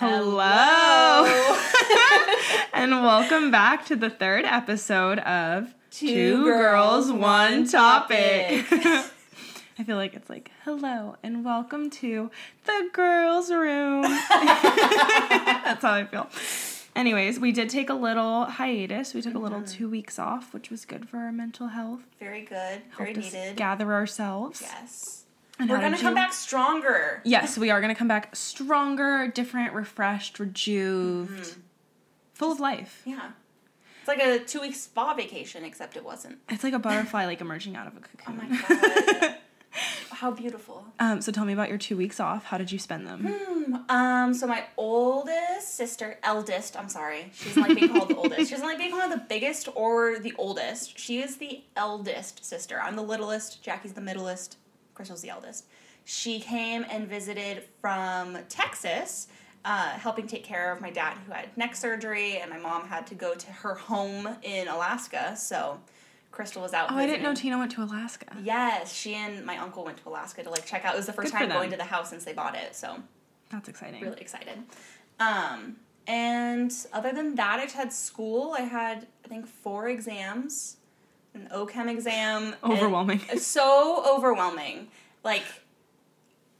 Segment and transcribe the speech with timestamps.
[0.00, 1.24] Hello.
[2.72, 8.64] and welcome back to the third episode of Two Girls, One Topic.
[8.70, 12.30] I feel like it's like, hello and welcome to
[12.64, 14.02] the girls' room.
[14.28, 16.28] That's how I feel.
[16.94, 19.14] Anyways, we did take a little hiatus.
[19.14, 19.78] We took a little mm-hmm.
[19.78, 22.02] two weeks off, which was good for our mental health.
[22.20, 22.82] Very good.
[22.96, 23.56] Very Helped us needed.
[23.56, 24.62] gather ourselves.
[24.62, 25.24] yes.
[25.58, 27.20] And We're gonna come back stronger.
[27.24, 31.60] Yes, we are going to come back stronger, different, refreshed, rejuved, Mm-hmm.
[32.34, 33.02] full of life.
[33.04, 33.30] Yeah.
[34.00, 36.38] It's like a two week spa vacation, except it wasn't.
[36.48, 38.26] It's like a butterfly like emerging out of a cocoon.
[38.28, 39.34] Oh my god.
[40.10, 40.84] How beautiful.
[40.98, 42.44] um, so tell me about your two weeks off.
[42.44, 43.26] How did you spend them?
[43.28, 47.30] Hmm, Um, so my oldest sister, eldest, I'm sorry.
[47.34, 48.40] She doesn't like being called the oldest.
[48.48, 50.98] She doesn't like being called the biggest or the oldest.
[50.98, 52.80] She is the eldest sister.
[52.80, 53.62] I'm the littlest.
[53.62, 54.56] Jackie's the middleest.
[54.98, 55.66] Crystal's the eldest.
[56.04, 59.28] She came and visited from Texas,
[59.64, 63.06] uh, helping take care of my dad who had neck surgery, and my mom had
[63.06, 65.36] to go to her home in Alaska.
[65.36, 65.78] So
[66.32, 66.90] Crystal was out.
[66.90, 67.32] Oh, I didn't know.
[67.32, 68.26] Tina went to Alaska.
[68.42, 70.94] Yes, she and my uncle went to Alaska to like check out.
[70.94, 72.74] It was the first Good time going to the house since they bought it.
[72.74, 72.96] So
[73.50, 74.02] That's exciting.
[74.02, 74.58] really excited.
[75.20, 75.76] Um,
[76.08, 78.56] and other than that, I just had school.
[78.58, 80.77] I had I think four exams,
[81.40, 82.54] an OChem exam.
[82.64, 83.20] Overwhelming.
[83.30, 84.88] It's so overwhelming.
[85.24, 85.42] Like,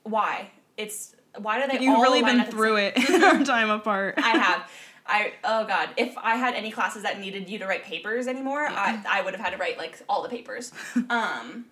[0.04, 0.50] why?
[0.76, 1.84] It's why do they?
[1.84, 4.14] You've all really been up at the through it in our time apart.
[4.18, 4.70] I have.
[5.10, 8.66] I oh god, if I had any classes that needed you to write papers anymore,
[8.68, 10.70] I I would have had to write like all the papers.
[11.08, 11.64] um,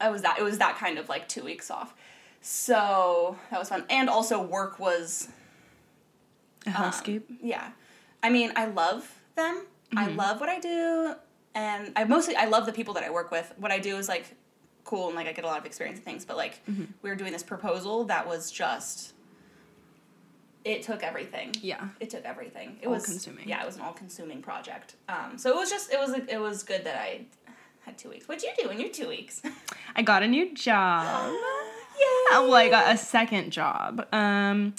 [0.00, 1.94] I was that it was that kind of like two weeks off,
[2.40, 3.84] so that was fun.
[3.90, 5.28] And also work was
[6.66, 7.22] a hellscape.
[7.42, 7.70] yeah.
[8.22, 9.66] I mean, I love them.
[9.96, 10.16] I Mm-hmm.
[10.18, 11.14] love what I do,
[11.54, 13.52] and I mostly I love the people that I work with.
[13.58, 14.36] What I do is like
[14.84, 16.24] cool and like I get a lot of experience and things.
[16.24, 16.84] But like Mm-hmm.
[17.02, 19.14] we were doing this proposal that was just
[20.64, 21.54] it took everything.
[21.62, 21.88] Yeah.
[22.00, 22.76] It took everything.
[22.82, 23.48] It was All-consuming.
[23.48, 24.94] Yeah, it was an all-consuming project.
[25.08, 27.22] Um, so it was just it was it was good that I
[27.80, 28.28] had two weeks.
[28.28, 29.40] What'd you do in your two weeks?
[29.96, 31.32] I got a new job.
[31.98, 32.06] Yay!
[32.32, 34.06] well, I got a second job.
[34.12, 34.74] Um,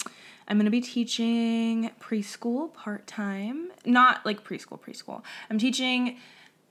[0.48, 3.70] I'm gonna be teaching preschool part time.
[3.84, 5.22] Not like preschool, preschool.
[5.50, 6.18] I'm teaching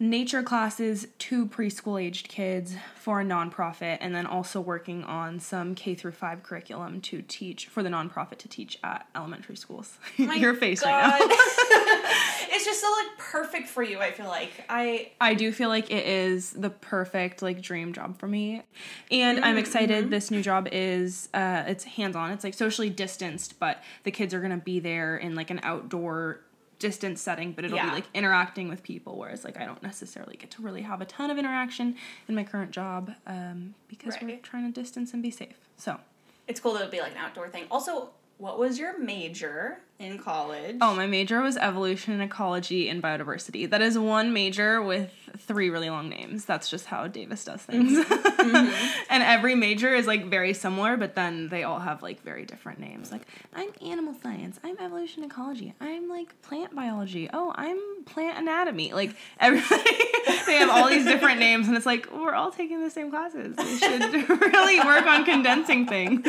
[0.02, 5.76] nature classes to preschool aged kids for a nonprofit, and then also working on some
[5.76, 10.00] K through five curriculum to teach for the nonprofit to teach at elementary schools.
[10.18, 11.36] Your face right now.
[12.54, 14.00] It's just so like perfect for you.
[14.00, 18.20] I feel like I I do feel like it is the perfect like dream job
[18.20, 18.62] for me.
[19.10, 22.32] And I'm excited this new job is uh it's hands-on.
[22.32, 25.62] It's like socially distanced, but the kids are going to be there in like an
[25.64, 26.42] outdoor
[26.82, 27.90] distance setting, but it'll Yeah.
[27.92, 31.06] be like interacting with people whereas like I don't necessarily get to really have a
[31.06, 31.96] ton of interaction
[32.28, 35.58] in my current job um because we're trying to distance and be safe.
[35.78, 36.00] So,
[36.48, 37.66] it's cool that it'd be like an outdoor thing.
[37.72, 38.10] Also,
[38.42, 40.78] what was your major in college?
[40.82, 43.70] Oh, my major was evolution and ecology and biodiversity.
[43.70, 46.46] That is one major with three really long names.
[46.46, 48.04] That's just how Davis does things.
[48.04, 48.28] Mm-hmm.
[48.42, 49.04] Mm-hmm.
[49.12, 52.80] and every major is like very similar, but then they all have like very different
[52.80, 53.12] names.
[53.12, 53.22] Like,
[53.54, 58.94] I'm animal science, I'm evolution ecology, I'm like plant biology, oh, I'm plant anatomy.
[58.94, 59.84] Like, everybody,
[60.48, 63.56] they have all these different names, and it's like, we're all taking the same classes.
[63.56, 66.24] We should really work on condensing things.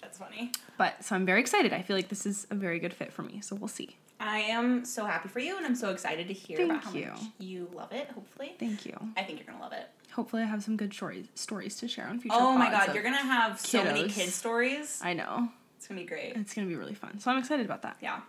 [0.00, 0.52] That's funny.
[0.78, 1.72] But so I'm very excited.
[1.74, 3.40] I feel like this is a very good fit for me.
[3.42, 3.96] So we'll see.
[4.20, 7.06] I am so happy for you, and I'm so excited to hear about how you.
[7.10, 8.08] much you love it.
[8.10, 8.96] Hopefully, Thank you.
[9.16, 9.88] I think you're gonna love it.
[10.12, 12.36] Hopefully, I have some good stories stories to share on future.
[12.38, 15.00] Oh my god, you're gonna have so many kid stories.
[15.04, 16.32] I know It's gonna be great.
[16.36, 17.18] it's gonna be really fun.
[17.20, 17.96] So I'm excited about that.
[18.00, 18.20] Yeah.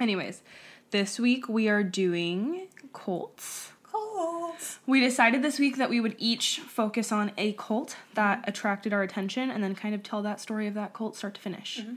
[0.00, 0.42] Anyways,
[0.90, 3.71] this week we are doing Colts.
[4.86, 9.02] We decided this week that we would each focus on a cult that attracted our
[9.02, 11.80] attention, and then kind of tell that story of that cult start to finish.
[11.80, 11.94] Mm-hmm.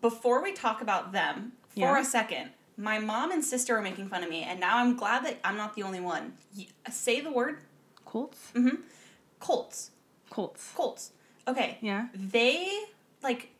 [0.00, 2.00] Before we talk about them, for Yeah.
[2.00, 5.24] a second, my mom and sister are making fun of me, and now I'm glad
[5.26, 6.34] that I'm not the only one.
[6.90, 7.58] Say the word
[8.04, 8.38] Colts.
[8.54, 8.76] Mm-hmm.
[9.40, 9.90] Cults.
[10.30, 10.72] Cults.
[10.76, 11.10] Cults.
[11.48, 11.78] Okay.
[11.80, 12.08] Yeah.
[12.14, 12.68] They
[13.22, 13.50] like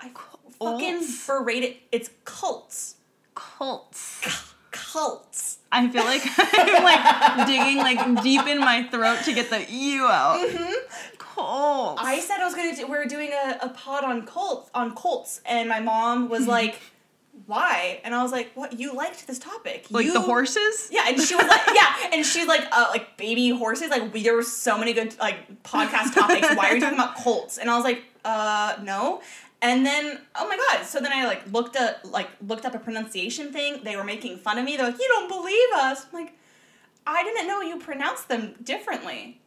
[0.00, 0.10] I
[0.58, 1.26] fucking Colts?
[1.26, 1.76] berated.
[1.90, 2.96] It's cults.
[3.34, 4.20] Colts.
[4.70, 5.58] Cults.
[5.72, 10.06] I feel like I'm like digging like deep in my throat to get the U
[10.06, 10.38] out.
[11.18, 12.02] Colts.
[12.04, 12.84] I said I was gonna do.
[12.86, 16.78] We were doing a, a pod on Colts on Colts, and my mom was like,
[17.46, 18.78] "Why?" And I was like, "What?
[18.78, 19.86] You liked this topic?
[19.90, 20.88] like you the horses.
[20.92, 23.88] Yeah, and she was like, yeah, and she's like, uh, like baby horses.
[23.88, 26.54] Like we, there were so many good like podcast topics.
[26.54, 27.56] Why are you talking about colts?
[27.56, 29.22] And I was like, uh, no.
[29.62, 30.84] And then, oh my god!
[30.84, 33.80] So then I like looked up, like looked up a pronunciation thing.
[33.84, 34.76] They were making fun of me.
[34.76, 36.04] They're like, you don't believe us.
[36.12, 36.32] I'm like,
[37.06, 39.40] I didn't know you pronounced them differently.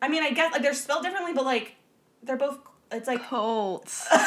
[0.00, 1.74] I mean, I guess like they're spelled differently, but like
[2.22, 2.58] they're both.
[2.92, 4.06] It's like Colts.
[4.10, 4.18] I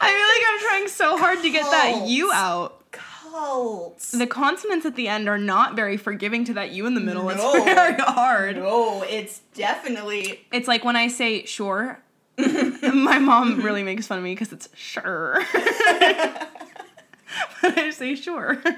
[0.00, 2.36] feel like I'm trying so hard to get that U Cults.
[2.36, 2.76] out.
[2.92, 4.12] Cults.
[4.12, 7.24] The consonants at the end are not very forgiving to that U in the middle.
[7.24, 7.54] No.
[7.54, 8.56] It's very hard.
[8.56, 12.00] no, it's definitely It's like when I say sure,
[12.94, 15.42] my mom really makes fun of me because it's sure.
[17.62, 18.62] but I say sure.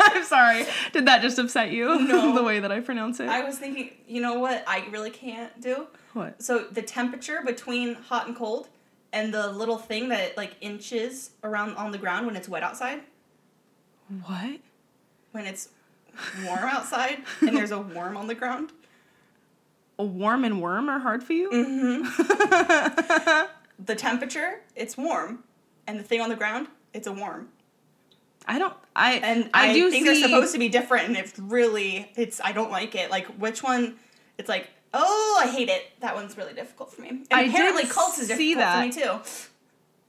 [0.00, 0.66] I'm sorry.
[0.92, 1.98] Did that just upset you?
[2.06, 2.34] No.
[2.34, 3.28] the way that I pronounce it.
[3.28, 5.86] I was thinking, you know what I really can't do?
[6.12, 6.42] what?
[6.42, 8.68] So the temperature between hot and cold
[9.12, 13.00] and the little thing that like inches around on the ground when it's wet outside,
[14.26, 14.58] What?
[15.32, 15.68] when it's
[16.44, 18.72] warm outside and there's a worm on the ground.
[19.98, 21.50] A worm and worm are hard for you?
[21.50, 23.46] Mm-hmm.
[23.84, 25.42] The temperature, it's warm,
[25.88, 27.48] and the thing on the ground, it's a worm.
[28.46, 28.74] I don't.
[28.94, 30.12] I And I, I, do think see.
[30.20, 33.10] they're supposed to be different, and it's really, it's I don't like it.
[33.10, 33.96] Like which one?
[34.38, 35.84] It's like oh, I hate it.
[36.00, 37.08] That one's really difficult for me.
[37.08, 38.78] And I apparently, cults is see difficult that.
[38.78, 39.30] for me too.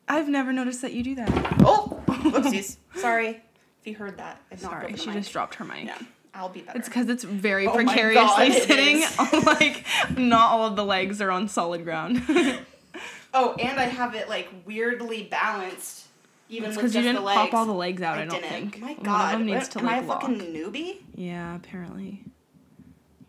[0.07, 1.29] I've never noticed that you do that.
[1.61, 2.77] Oh, whoopsies.
[2.95, 3.41] Sorry
[3.81, 4.41] if you heard that.
[4.57, 5.15] Sorry, she mic.
[5.15, 5.85] just dropped her mic.
[5.85, 5.97] Yeah,
[6.35, 6.79] I'll be better.
[6.79, 9.03] It's because it's very Oh precariously God, sitting.
[9.45, 9.85] like
[10.17, 12.21] not all of the legs are on solid ground.
[13.33, 16.07] oh, and I have it like weirdly balanced,
[16.49, 17.37] even because just you didn't the legs.
[17.51, 18.17] pop all the legs out.
[18.17, 18.49] I, I don't didn't.
[18.71, 18.79] think.
[18.81, 20.21] My One God, them needs what- to am like I a lock.
[20.21, 20.97] fucking newbie?
[21.15, 22.23] Yeah, apparently.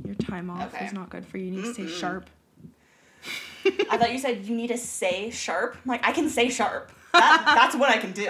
[0.04, 0.86] Your time off Okay.
[0.86, 1.46] is not good for you.
[1.46, 2.28] You need to stay sharp.
[3.90, 5.76] I thought you said you need to say sharp.
[5.84, 6.90] I'm like I can say sharp.
[7.14, 8.28] That, that's what I can do.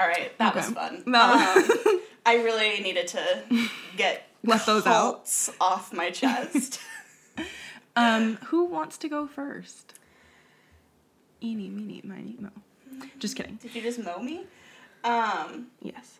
[0.00, 1.02] All right, that was fun.
[1.06, 1.56] That
[1.86, 3.42] Um, I really needed to
[3.96, 4.92] get Let those out.
[5.16, 6.80] cults off my chest.
[7.96, 9.94] Um, who wants to go first?
[11.42, 12.50] Eeny, meeny, miny, mo.
[13.18, 13.56] Just kidding.
[13.60, 14.46] Did you just mow me?
[15.02, 16.18] Um, Yes.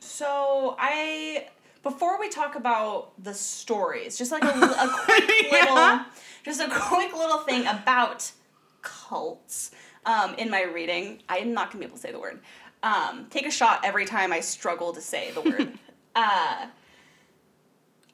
[0.00, 1.48] so I
[1.82, 5.60] before we talk about the stories, just like a, a quick Yeah.
[5.60, 6.06] little,
[6.42, 8.32] just a quick little thing about
[8.80, 9.72] cults.
[10.06, 12.40] Um, in my reading, I am not gonna be able to say the word.
[12.84, 15.72] Um, take a shot every time I struggle to say the word.
[16.14, 16.66] uh,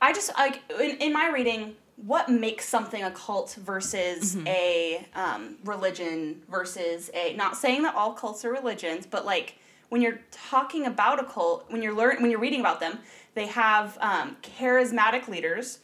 [0.01, 5.57] I just like in, in my reading, what makes something a cult versus a um,
[5.65, 9.57] religion versus a not saying that all cults are religions, but like
[9.91, 13.01] when you're talking about a cult, when you're learn when you're reading about them,
[13.35, 15.81] they have um, charismatic leaders.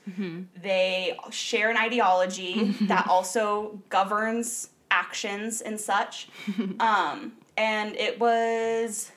[0.62, 6.28] They share an ideology that also governs actions and such.
[6.80, 9.10] um, and it was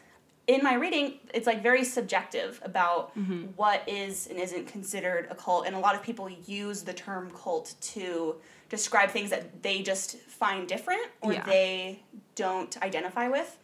[0.48, 3.12] in my reading, it's like very subjective about
[3.56, 7.30] what is and isn't considered a cult, and a lot of people use the term
[7.32, 8.36] cult to
[8.70, 11.44] describe things that they just find different or Yeah.
[11.46, 12.00] they
[12.36, 13.58] don't identify with.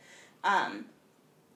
[0.43, 0.85] Um,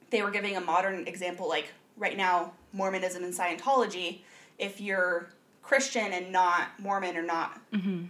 [0.09, 1.67] they were giving a modern example, like
[1.97, 4.21] right now, Mormonism and Scientology.
[4.57, 5.29] If you're
[5.61, 7.59] Christian and not Mormon or not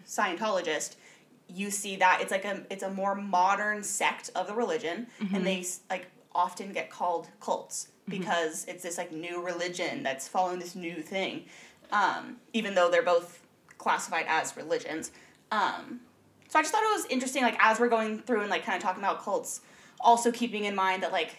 [0.08, 0.96] Scientologist,
[1.50, 5.46] you see that it's like a it's a more modern sect of the religion, and
[5.46, 10.76] they like often get called cults because it's this like new religion that's following this
[10.76, 11.46] new thing,
[11.92, 13.42] um, even though they're both
[13.78, 15.12] classified as religions.
[15.52, 16.02] Um,
[16.48, 18.76] so I just thought it was interesting, like as we're going through and like kind
[18.76, 19.62] of talking about cults,
[20.00, 21.36] also keeping in mind that like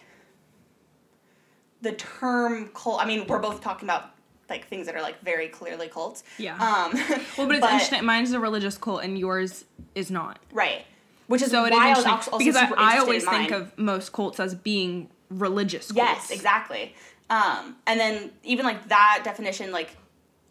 [1.82, 3.02] the term cult.
[3.02, 4.10] I mean, we're both talking about
[4.50, 6.22] like things that are like very clearly cults.
[6.38, 6.54] Yeah.
[6.56, 6.92] Um,
[7.38, 8.04] Well, but it's interesting.
[8.04, 9.64] Mine's a religious cult, and yours
[9.94, 10.38] is not.
[10.52, 10.84] right?
[11.28, 13.52] Which is So it is why I was also because I, I always in think
[13.52, 15.92] of most cults as being religious.
[15.92, 15.96] Cults.
[15.96, 16.94] Yes, exactly.
[17.30, 19.96] Um, and then even like that definition, like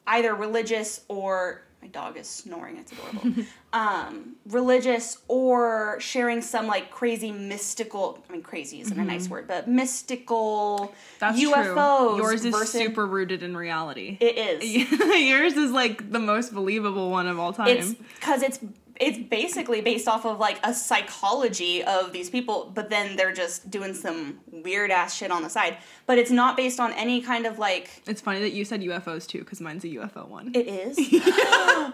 [0.08, 2.78] either religious or my dog is snoring.
[2.78, 3.44] It's adorable.
[3.74, 8.24] um, religious or sharing some like crazy mystical.
[8.30, 10.94] I mean, crazy isn't a nice word, but mystical Mm-hmm.
[11.20, 12.10] That's UFOs.
[12.10, 12.18] true.
[12.18, 14.18] Yours is versus, super rooted in reality.
[14.20, 14.90] It is.
[15.30, 17.68] yours is like the most believable one of all time.
[17.68, 22.90] It's because it's it's basically based off of like a psychology of these people, but
[22.90, 25.78] then they're just doing some weird ass shit on the side.
[26.06, 29.26] But it's not based on any kind of like It's funny that you said UFOs
[29.26, 30.52] too, because mine's a UFO one.
[30.54, 30.98] It is.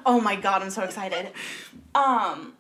[0.05, 1.31] oh my god, I'm so excited.
[1.93, 2.53] Um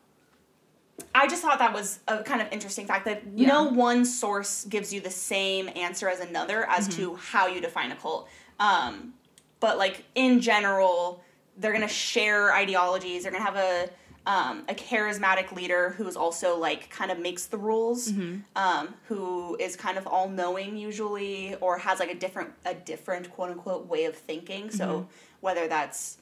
[1.13, 3.47] I just thought that was a kind of interesting fact that Yeah.
[3.49, 6.97] no one source gives you the same answer as another as Mm-hmm.
[7.01, 8.29] to how you define a cult.
[8.59, 9.13] Um,
[9.59, 11.23] but like in general,
[11.57, 13.23] they're gonna share ideologies.
[13.23, 13.89] They're gonna have a
[14.27, 18.37] um, a charismatic leader who's also like kind of makes the rules, Mm-hmm.
[18.55, 23.29] um, who is kind of all knowing usually, or has like a different a different
[23.31, 24.69] quote unquote way of thinking.
[24.71, 25.07] So Mm-hmm.
[25.41, 26.17] whether that's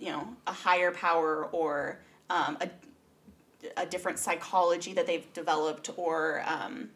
[0.00, 2.68] you know a higher power or um, a
[3.76, 6.90] a different psychology that they've developed or um,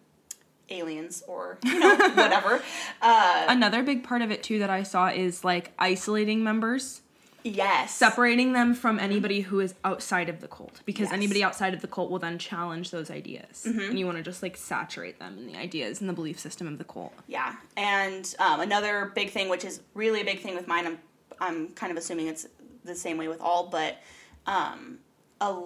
[0.70, 2.62] aliens or you know whatever.
[3.00, 7.02] Uh, Another big part of it too that I saw is like isolating members.
[7.44, 7.94] Yes.
[7.94, 11.12] separating them from anybody who is outside of the cult because Yes.
[11.12, 13.64] anybody outside of the cult will then challenge those ideas.
[13.66, 16.66] And you want to just like saturate them in the ideas and the belief system
[16.68, 17.12] of the cult.
[17.26, 20.98] Yeah, and um, another big thing, which is really a big thing with mine, I'm
[21.40, 22.46] I'm kind of assuming it's
[22.84, 23.98] the same way with all, but
[24.46, 24.98] um,
[25.40, 25.56] a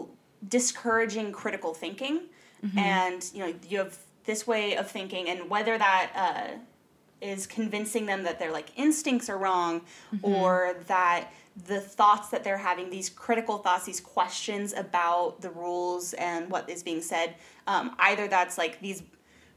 [0.49, 2.23] discouraging critical thinking,
[2.76, 6.59] and you know you have this way of thinking, and whether that uh,
[7.21, 9.83] is convincing them that their like instincts are wrong,
[10.23, 11.30] or that
[11.64, 16.68] the thoughts that they're having, these critical thoughts, these questions about the rules and what
[16.68, 17.34] is being said,
[17.66, 19.02] um, either that's like these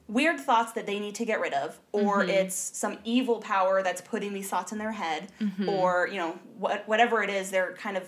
[0.08, 4.02] weird thoughts that they need to get rid of or it's some evil power that's
[4.02, 5.28] putting these thoughts in their head
[5.68, 8.04] or you know what, whatever it is they're kind of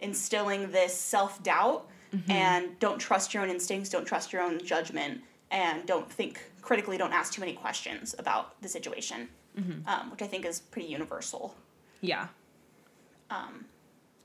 [0.00, 1.86] instilling this self-doubt
[2.28, 5.20] and don't trust your own instincts don't trust your own judgment
[5.50, 9.28] and don't think critically don't ask too many questions about the situation
[9.86, 11.54] um, which i think is pretty universal.
[12.00, 12.28] Yeah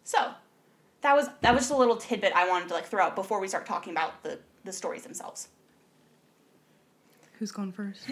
[0.03, 0.31] so
[1.01, 3.39] that was that was just a little tidbit i wanted to like throw out before
[3.39, 5.49] we start talking about the the stories themselves
[7.39, 8.01] who's going first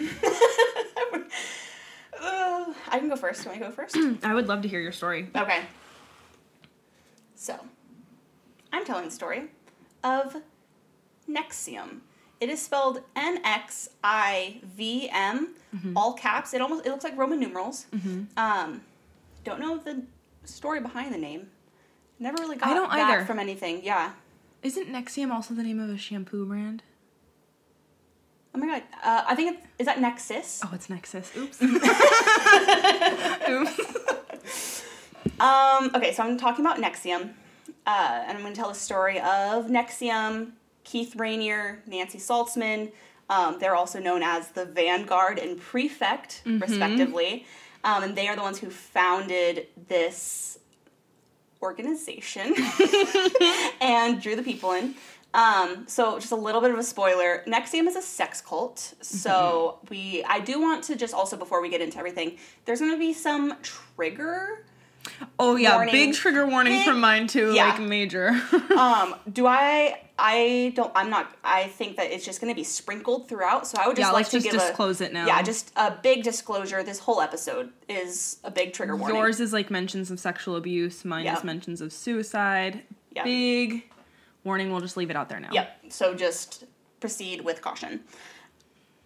[2.20, 4.92] uh, i can go first can i go first i would love to hear your
[4.92, 5.62] story Okay.
[7.38, 7.54] So,
[8.72, 9.42] I'm telling the story
[10.02, 10.36] of
[11.28, 11.98] NXIVM.
[12.40, 15.50] It is spelled N X I V M,
[15.94, 16.54] all caps.
[16.54, 17.86] It almost it looks like Roman numerals.
[18.38, 18.80] Um,
[19.44, 20.02] don't know the
[20.46, 21.48] story behind the name.
[22.18, 23.24] Never really got I don't that either.
[23.26, 23.82] from anything.
[23.84, 24.12] Yeah.
[24.62, 26.82] isn't nexium also the name of a shampoo brand
[28.54, 28.82] Oh my god.
[29.04, 30.62] Uh, I think it's, is that Nexus.
[30.64, 31.60] oh it's nexus oops
[33.48, 34.82] oops
[35.38, 37.30] Um, okay, so I'm talking about NXIVM,
[37.86, 40.52] uh, and I'm going to tell the story of NXIVM,
[40.84, 42.90] Keith Raniere, Nancy Salzman.
[43.28, 47.44] Um, they're also known as the Vanguard and Prefect, respectively,
[47.86, 50.58] um, and they are the ones who founded this
[51.62, 52.54] organization
[53.80, 54.94] and drew the people in.
[55.32, 57.44] Um, so just a little bit of a spoiler.
[57.46, 58.94] NXIVM is a sex cult.
[59.00, 62.98] So we I do want to just also before we get into everything, there's gonna
[62.98, 64.64] be some trigger
[65.38, 65.92] oh yeah Warning.
[65.92, 67.68] big trigger warning Big- from mine too yeah.
[67.68, 68.30] like major
[68.76, 70.00] um, do I?
[70.18, 70.90] I don't.
[70.94, 71.34] I'm not.
[71.44, 73.66] I think that it's just going to be sprinkled throughout.
[73.66, 75.26] So I would just Yeah, like let's to just give disclose a, it now.
[75.26, 76.82] Yeah, just a big disclosure.
[76.82, 79.18] This whole episode is a big trigger warning.
[79.18, 81.04] Yours is like mentions of sexual abuse.
[81.04, 82.82] Mine is mentions of suicide.
[83.24, 83.84] Big
[84.44, 84.70] warning.
[84.70, 85.50] We'll just leave it out there now.
[85.52, 85.80] Yep.
[85.90, 86.64] So just
[87.00, 88.00] proceed with caution.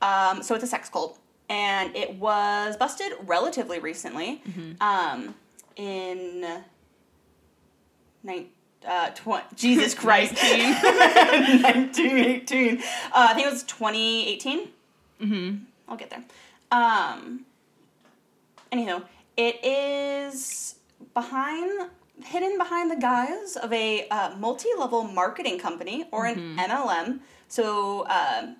[0.03, 4.43] Um, so it's a sex cult, and it was busted relatively recently.
[4.49, 4.83] Mm-hmm.
[4.83, 5.35] Um,
[5.77, 6.63] in
[8.23, 8.47] nine.
[8.87, 10.35] Uh, tw- Jesus Christ.
[10.35, 12.83] 1918.
[13.13, 14.69] Uh, I think it was 2018.
[15.21, 15.57] Mm-hmm.
[15.89, 16.23] I'll get there.
[16.71, 17.45] Um,
[18.73, 19.03] anywho,
[19.37, 20.77] it is
[21.13, 21.91] behind,
[22.25, 27.21] hidden behind the guise of a uh, multi-level marketing company or an MLM.
[27.49, 28.53] So uh,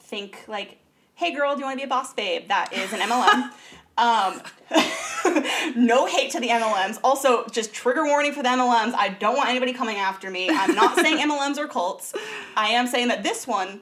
[0.00, 0.78] think like,
[1.14, 2.48] hey girl, do you want to be a boss babe?
[2.48, 3.50] That is an MLM.
[3.98, 4.42] um,
[5.76, 6.98] no hate to the MLMs.
[7.02, 8.94] Also, just trigger warning for the MLMs.
[8.94, 10.50] I don't want anybody coming after me.
[10.50, 12.14] I'm not saying MLMs are cults.
[12.56, 13.80] I am saying that this one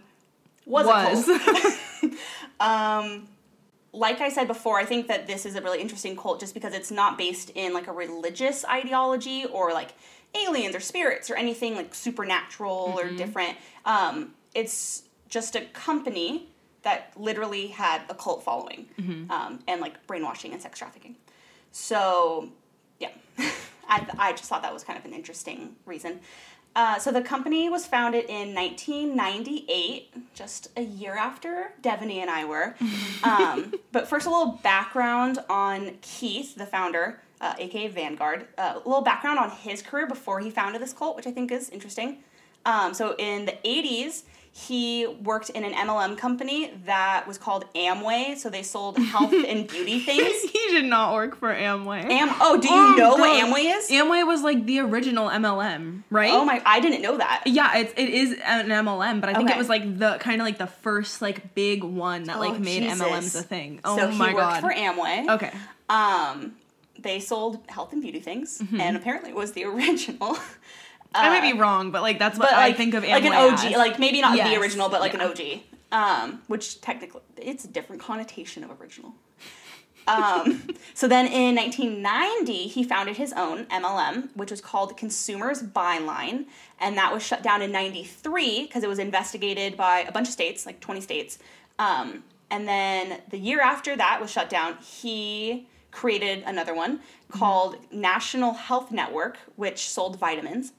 [0.66, 1.28] was, Was.
[1.28, 2.12] a cult.
[2.60, 3.28] um,
[3.92, 6.74] like I said before, I think that this is a really interesting cult just because
[6.74, 9.94] it's not based in like a religious ideology or like
[10.34, 13.56] aliens or spirits or anything like supernatural or different.
[13.84, 16.48] Um, it's just a company
[16.84, 18.86] that literally had a cult following
[19.30, 21.16] um, and like brainwashing and sex trafficking.
[21.72, 22.50] So,
[23.00, 23.10] yeah,
[23.88, 26.20] I, I just thought that was kind of an interesting reason.
[26.76, 32.44] Uh, so the company was founded in 1998, just a year after Devaney and I
[32.44, 32.74] were.
[33.24, 38.48] Um, but first, a little background on Keith, the founder, uh, aka Vanguard.
[38.58, 41.50] Uh, a little background on his career before he founded this cult, which I think
[41.50, 42.18] is interesting.
[42.66, 44.24] Um, so in the 80s,
[44.56, 48.36] he worked in an MLM company that was called Amway.
[48.36, 50.42] So they sold health and beauty things.
[50.52, 52.04] he did not work for Amway.
[52.08, 53.20] Am oh, do you Oh, know God.
[53.20, 53.90] what Amway is?
[53.90, 56.30] Amway was like the original MLM, right?
[56.32, 57.42] Oh my, I didn't know that.
[57.46, 59.56] Yeah, it's it is an MLM, but I think Okay.
[59.56, 62.58] it was like the kind of like the first like big one that like Oh,
[62.60, 63.00] made Jesus.
[63.02, 63.80] MLMs a thing.
[63.84, 64.60] Oh so he my god.
[64.60, 65.28] for Amway.
[65.30, 65.50] okay.
[65.88, 66.54] Um,
[67.00, 70.38] they sold health and beauty things, and apparently it was the original.
[71.14, 73.24] I might be wrong, but like that's what but I like, think of Amway like
[73.24, 73.76] an OG, as.
[73.76, 75.24] like maybe not Yes, the original, but like yeah.
[75.24, 75.60] an OG.
[75.92, 79.14] Um, which technically it's a different connotation of original.
[80.06, 86.46] Um, so then in 1990, he founded his own MLM, which was called Consumers Buyline,
[86.80, 90.32] and that was shut down in 93 because it was investigated by a bunch of
[90.32, 91.38] states, like 20 states.
[91.78, 97.76] Um, and then the year after that was shut down, he created another one called
[97.90, 100.72] National Health Network, which sold vitamins.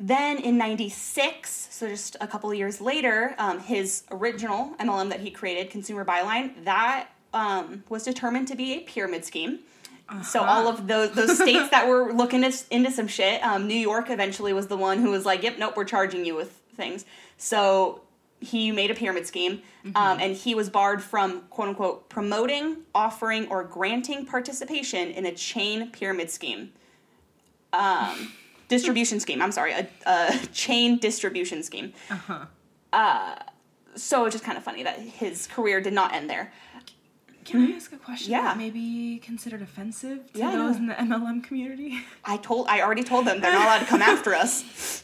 [0.00, 5.20] Then in 96, so just a couple of years later, um, his original MLM that
[5.20, 9.60] he created, Consumer Buyline, that um, was determined to be a pyramid scheme.
[10.22, 14.08] So all of those those states that were looking into some shit, um, New York
[14.08, 17.04] eventually was the one who was like, "Yep, nope, we're charging you with things."
[17.36, 18.00] So
[18.40, 19.60] he made a pyramid scheme,
[19.94, 25.32] um, and he was barred from quote unquote promoting, offering, or granting participation in a
[25.32, 26.72] chain pyramid scheme.
[27.74, 28.32] Um,
[28.68, 29.42] distribution scheme.
[29.42, 31.92] I'm sorry, a, a chain distribution scheme.
[32.10, 32.46] Uh-huh.
[32.92, 33.36] Uh,
[33.96, 36.52] so it's just kind of funny that his career did not end there.
[37.44, 38.42] Can I ask a question Yeah.
[38.42, 41.98] that may be considered offensive to Yeah, those in the MLM community?
[42.24, 45.02] I told, I already told them they're not allowed to come after us.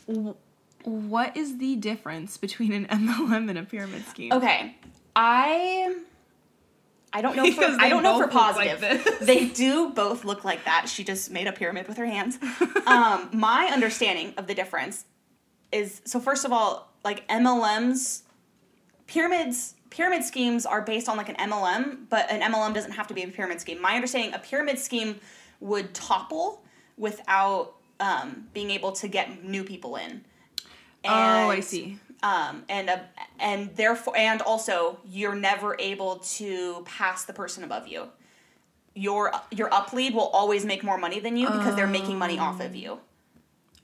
[0.84, 4.30] What is the difference between an MLM and a pyramid scheme?
[4.32, 4.76] Okay,
[5.16, 5.96] I,
[7.14, 7.50] I don't know.
[7.50, 9.18] For, I don't know for look like positive.
[9.22, 10.88] they do both look like that.
[10.88, 12.38] She just made a pyramid with her hands.
[12.86, 15.04] um, my understanding of the difference
[15.72, 16.18] is so.
[16.20, 18.22] First of all, like MLMs,
[19.06, 19.76] pyramids.
[19.90, 23.22] Pyramid schemes are based on like an MLM, but an MLM doesn't have to be
[23.22, 23.80] a pyramid scheme.
[23.80, 25.20] My understanding, a pyramid scheme
[25.60, 26.64] would topple
[26.98, 30.24] without um, being able to get new people in.
[31.04, 32.00] oh, I see.
[32.24, 32.98] Um, and uh,
[33.38, 38.08] and therefore and also you're never able to pass the person above you.
[38.94, 42.38] Your your up lead will always make more money than you because they're making money
[42.38, 42.98] off of you.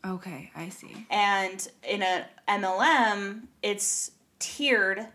[0.07, 1.07] Okay, I see.
[1.11, 5.07] And in a MLM, it's tiered,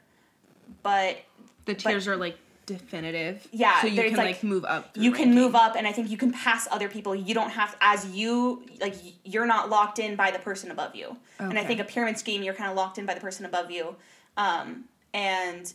[0.83, 1.17] but
[1.65, 3.47] The tiers are like definitive.
[3.51, 4.91] Yeah, so you can like- like, move up.
[4.95, 7.75] you can move up and i think you can pass other people you don't have
[7.81, 11.79] as you like you're not locked in by the person above you and i think
[11.79, 13.95] a pyramid scheme you're kind of locked in by the person above you
[14.37, 15.73] um, and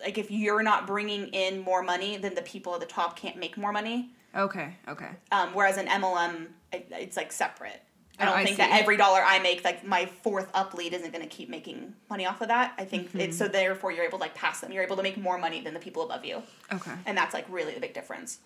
[0.00, 3.36] like if you're not bringing in more money then the people at the top can't
[3.36, 5.10] make more money Okay, okay.
[5.32, 7.80] um, whereas an mlm it, it's like separate
[8.18, 10.92] i Oh, don't I think that every dollar i make like my fourth up lead
[10.92, 13.32] isn't going to keep making money off of that i think it's Mm-hmm.
[13.32, 15.74] so therefore you're able to like pass them you're able to make more money than
[15.74, 16.92] the people above you Okay.
[17.06, 18.38] and that's like really the big difference.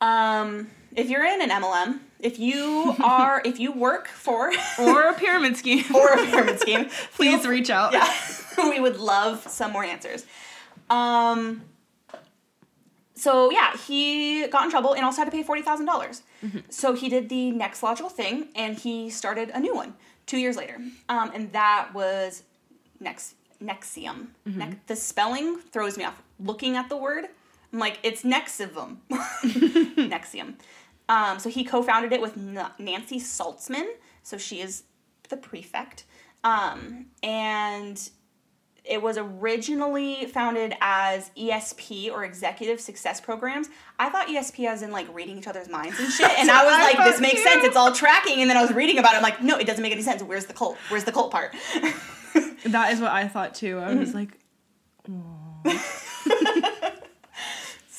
[0.00, 5.14] Um, if you're in an MLM, if you are, if you work for Or a
[5.14, 5.84] pyramid scheme.
[5.94, 7.92] or a pyramid scheme, Please reach out.
[7.92, 8.12] yeah,
[8.58, 10.26] we would love some more answers.
[10.90, 11.62] Um,
[13.22, 16.22] so yeah, he got in trouble and also had to pay forty thousand dollars.
[16.70, 19.94] So he did the next logical thing and he started a new one
[20.26, 20.76] two years later,
[21.08, 22.42] um, and that was
[23.00, 24.18] next NXIVM.
[24.46, 26.20] Ne- the spelling throws me off.
[26.40, 27.24] Looking at the word,
[27.72, 28.90] I'm like, it's Nexivum.
[30.14, 30.54] NXIVM.
[31.08, 33.86] Um, so he co-founded it with N- Nancy Salzman.
[34.22, 34.82] So she is
[35.28, 36.04] the prefect.
[36.44, 37.96] Um, and
[38.84, 43.68] it was originally founded as ESP or Executive Success Programs.
[43.98, 46.28] I thought ESP as in like reading each other's minds and shit.
[46.38, 47.64] And I was I like, this makes sense.
[47.64, 48.40] It's all tracking.
[48.40, 49.18] And then I was reading about it.
[49.18, 50.20] I'm like, no, it doesn't make any sense.
[50.22, 50.76] Where's the cult?
[50.88, 51.54] Where's the cult part?
[52.64, 53.78] That is what I thought too.
[53.80, 53.98] I Mm-hmm.
[53.98, 54.38] was like,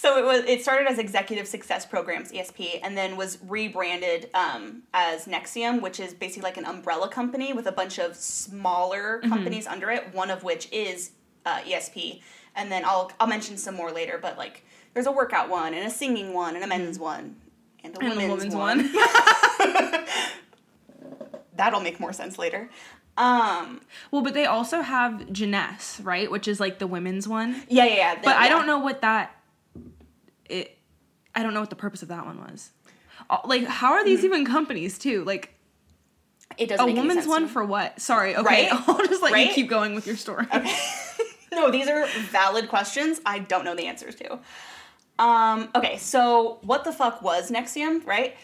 [0.04, 0.44] So it was.
[0.44, 5.98] It started as Executive Success Programs (ESP) and then was rebranded um, as NXIVM, which
[5.98, 10.14] is basically like an umbrella company with a bunch of smaller companies under it.
[10.14, 11.12] One of which is
[11.46, 12.22] uh, ESP,
[12.54, 14.20] and then I'll I'll mention some more later.
[14.22, 17.38] But like, there's a workout one and a singing one and a men's one
[17.82, 18.92] and a and women's, the woman's one.
[19.88, 20.06] one.
[21.56, 22.70] That'll make more sense later.
[23.16, 23.80] Um,
[24.12, 26.30] well, but they also have Jness, right?
[26.30, 27.64] Which is like the women's one.
[27.70, 28.22] yeah, yeah, yeah.
[28.22, 29.40] But I don't know what that
[30.54, 30.78] it
[31.36, 32.70] I don't know what the purpose of that one was.
[33.30, 34.26] Uh, Like how are these Mm-hmm.
[34.42, 35.24] even companies too?
[35.26, 35.54] Like
[36.58, 38.00] It doesn't a woman's one for what?
[38.02, 38.70] Sorry, okay.
[38.70, 38.82] Right?
[38.88, 39.48] I'll just let Right?
[39.48, 40.46] you keep going with your story.
[40.54, 40.76] Okay.
[41.54, 43.20] no, these are valid questions.
[43.26, 44.40] I don't know the answers to.
[45.20, 48.36] Um, okay, so what the fuck was NXIVM, right?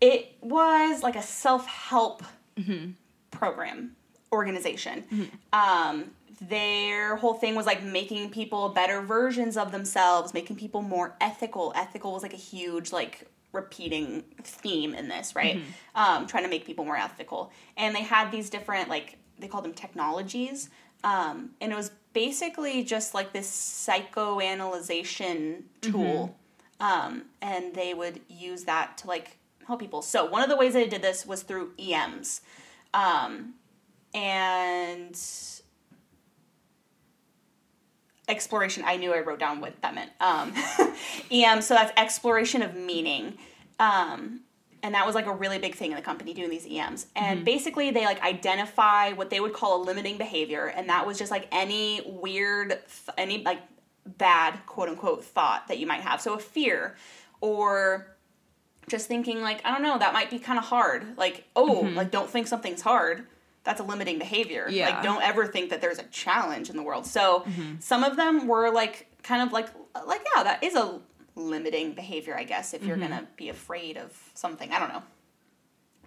[0.00, 2.22] It was like a self help
[3.30, 3.96] program
[4.32, 5.04] organization.
[5.52, 11.16] Um, their whole thing was like making people better versions of themselves, making people more
[11.20, 11.72] ethical.
[11.76, 15.56] Ethical was like a huge like repeating theme in this, right?
[15.94, 17.52] Um, trying to make people more ethical.
[17.76, 20.70] And they had these different like they called them technologies.
[21.04, 26.36] Um, and it was basically just like this psychoanalyzation tool.
[26.80, 30.02] Um, and they would use that to like help people.
[30.02, 32.40] So one of the ways they did this was through EMs.
[32.92, 33.54] Um,
[34.14, 35.16] and
[38.28, 40.52] exploration i knew i wrote down what that meant um,
[41.30, 43.36] em so that's exploration of meaning
[43.80, 44.40] um,
[44.82, 47.44] and that was like a really big thing in the company doing these ems and
[47.44, 51.30] basically they like identify what they would call a limiting behavior and that was just
[51.30, 53.60] like any weird th- any like
[54.06, 56.20] bad quote unquote thought that you might have.
[56.20, 56.96] So a fear
[57.40, 58.16] or
[58.88, 61.16] just thinking like I don't know, that might be kind of hard.
[61.16, 63.26] Like, oh, like don't think something's hard.
[63.64, 64.66] That's a limiting behavior.
[64.68, 64.90] Yeah.
[64.90, 67.06] Like don't ever think that there's a challenge in the world.
[67.06, 67.76] So mm-hmm.
[67.80, 69.68] some of them were like kind of like
[70.06, 71.00] like yeah, that is a
[71.34, 73.08] limiting behavior, I guess, if you're mm-hmm.
[73.08, 74.70] going to be afraid of something.
[74.70, 75.02] I don't know.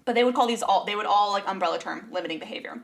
[0.06, 2.82] But they would call these all they would all like umbrella term limiting behavior.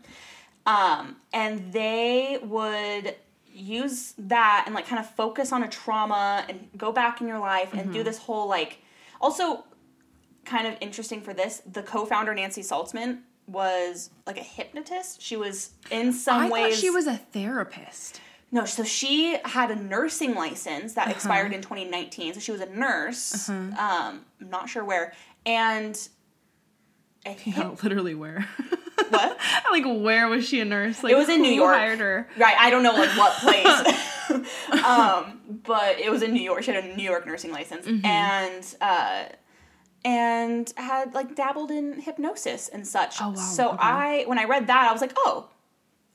[0.65, 3.15] Um, and they would
[3.53, 7.39] use that and like kind of focus on a trauma and go back in your
[7.39, 8.05] life and do mm-hmm.
[8.05, 8.79] this whole like
[9.21, 9.63] also
[10.43, 15.71] kind of interesting for this the co-founder nancy salzman was like a hypnotist she was
[15.91, 16.49] in some ways.
[16.49, 18.21] I ways thought she was a therapist.
[18.51, 22.69] no so she had a nursing license that expired in 2019 so she was a
[22.69, 25.13] nurse um i'm not sure where
[25.45, 26.08] and
[27.45, 28.45] Yeah, literally where?
[29.10, 29.38] what
[29.71, 31.01] like where was she a nurse?
[31.03, 31.73] Like It was in New York.
[31.75, 32.27] Hired her.
[32.38, 34.43] Right, I don't know like what place,
[34.86, 36.63] um, but it was in New York.
[36.63, 38.06] She had a New York nursing license, Mm-hmm.
[38.06, 39.23] and uh,
[40.06, 43.18] and had like dabbled in hypnosis and such.
[43.22, 43.78] Oh, wow, So okay.
[43.82, 45.50] I, when I read that, I was like, oh,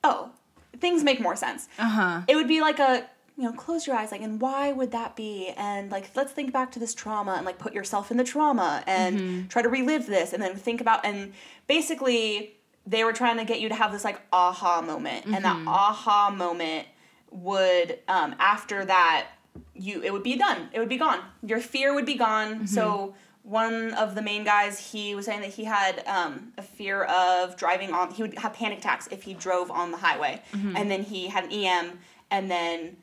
[0.05, 0.31] oh,
[0.79, 1.69] things make more sense.
[1.79, 2.21] Uh huh.
[2.29, 5.15] It would be like a you know close your eyes like and why would that
[5.15, 8.25] be and like let's think back to this trauma and like put yourself in the
[8.25, 9.47] trauma and Mm-hmm.
[9.47, 11.33] try to relive this and then think about and
[11.69, 15.55] basically they were trying to get you to have this like aha moment and that
[15.57, 15.69] Mm-hmm.
[15.69, 16.89] aha moment
[17.31, 19.29] would um, after that
[19.75, 22.67] you it would be done it would be gone your fear would be gone Mm-hmm.
[22.67, 23.15] so
[23.49, 27.57] one of the main guys he was saying that he had um, a fear of
[27.57, 30.77] driving on he would have panic attacks if he drove on the highway Mm-hmm.
[30.77, 31.99] and then he had an em
[32.31, 32.97] and then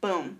[0.00, 0.38] boom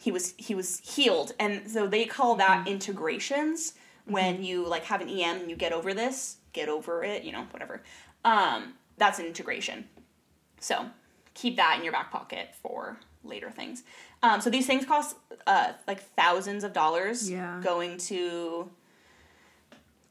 [0.00, 2.68] he was he was healed and so they call that Mm-hmm.
[2.68, 3.74] integrations
[4.06, 7.32] when you like have an em and you get over this get over it you
[7.32, 7.82] know whatever
[8.24, 9.86] um, that's an integration
[10.60, 10.86] so
[11.34, 13.82] keep that in your back pocket for later things
[14.22, 15.16] um, so these things cost
[15.46, 17.60] uh, like thousands of dollars Yeah.
[17.62, 18.70] going to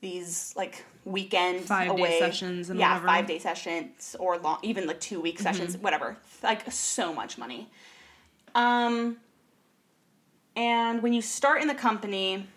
[0.10, 3.08] these like weekend Five-day away sessions and yeah whatever.
[3.08, 3.16] Mm-hmm.
[3.16, 7.62] five day sessions or long even like two week sessions whatever like so much money
[8.64, 9.18] um
[10.56, 12.48] and when you start in the company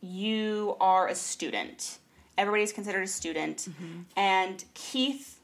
[0.00, 1.98] you are a student
[2.36, 4.00] everybody's considered a student Mm-hmm.
[4.16, 5.40] and keith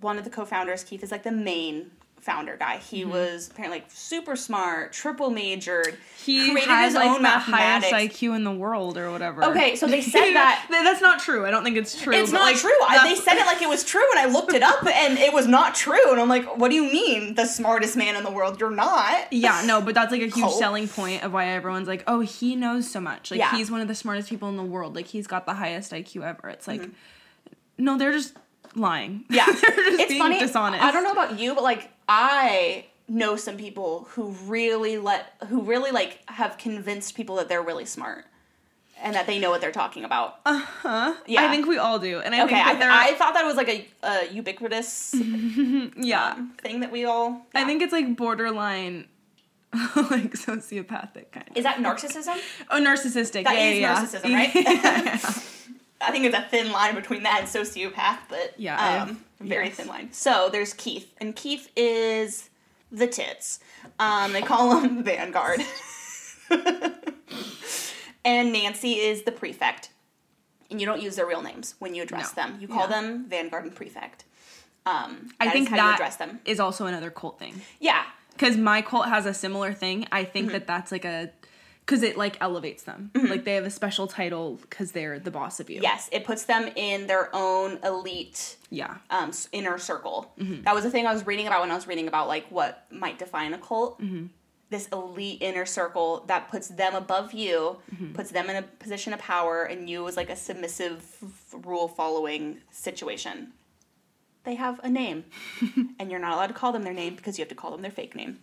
[0.00, 1.90] one of the co-founders keith is like the main
[2.28, 3.10] founder guy he Mm-hmm.
[3.12, 7.90] was apparently like super smart triple majored He created has his like own the highest
[7.90, 9.44] IQ in the world or whatever.
[9.46, 10.66] Okay, so they said that.
[10.70, 11.46] that's not true.
[11.46, 12.12] I don't think it's true.
[12.14, 12.70] It's not like, true.
[12.86, 15.32] I, they said it like it was true, and I looked it up, and it
[15.32, 16.10] was not true.
[16.12, 18.60] And I'm like, "What do you mean, the smartest man in the world?
[18.60, 20.58] You're not." Yeah, no, but that's like a huge Hope.
[20.58, 23.30] selling point of why everyone's like, oh, he knows so much.
[23.30, 23.56] Like Yeah.
[23.56, 24.94] he's one of the smartest people in the world.
[24.96, 26.48] Like he's got the highest IQ ever.
[26.50, 27.84] It's like, Mm-hmm.
[27.84, 28.34] no, they're just
[28.74, 29.24] lying.
[29.30, 30.38] Yeah, they're just it's being funny.
[30.40, 30.82] dishonest.
[30.82, 35.62] I don't know about you, but like I know some people who really let who
[35.62, 38.26] really like have convinced people that they're really smart
[39.02, 40.40] and that they know what they're talking about.
[40.44, 41.14] Uh huh?
[41.26, 41.44] Yeah.
[41.44, 43.56] I think we all do, and I okay, think I, they're I thought that was
[43.56, 45.14] like a, a ubiquitous
[45.96, 46.34] yeah.
[46.36, 47.46] um, thing that we all.
[47.54, 49.06] I think it's like borderline,
[49.72, 51.56] like sociopathic kind of.
[51.56, 52.38] is that narcissism.
[52.70, 53.44] Oh, narcissistic.
[53.44, 54.36] That yeah, is yeah, narcissism, yeah.
[54.36, 54.54] right?
[54.54, 55.42] Yeah, yeah.
[56.00, 59.76] I think it's a thin line between that and sociopath, but Yeah, um, very yes.
[59.76, 60.12] thin line.
[60.12, 62.50] So there's Keith, and Keith is
[62.90, 63.60] the tits.
[63.98, 65.60] Um, they call him Vanguard,
[68.24, 69.90] and Nancy is the prefect.
[70.70, 72.42] And you don't use their real names when you address No.
[72.42, 72.58] them.
[72.60, 73.00] You call Yeah.
[73.00, 74.24] them Vanguard and Prefect.
[74.84, 76.40] Um, I think how that you address them.
[76.44, 77.62] is also another cult thing.
[77.80, 80.52] Yeah, because my cult has a similar thing i think Mm-hmm.
[80.52, 81.30] that that's like a
[81.88, 85.58] because it like elevates them like they have a special title because they're the boss
[85.58, 90.30] of you yes, it puts them in their own elite yeah um, inner circle.
[90.38, 90.64] Mm-hmm.
[90.64, 92.84] That was the thing I was reading about when I was reading about like what
[92.90, 94.00] might define a cult.
[94.02, 94.26] Mm-hmm.
[94.68, 98.12] This elite inner circle that puts them above you, Mm-hmm.
[98.12, 101.02] puts them in a position of power, and you as like a submissive,
[101.64, 103.52] rule following situation.
[104.44, 105.24] They have a name,
[105.98, 107.80] and you're not allowed to call them their name because you have to call them
[107.80, 108.40] their fake name.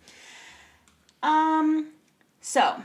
[1.22, 1.92] Um,
[2.40, 2.82] so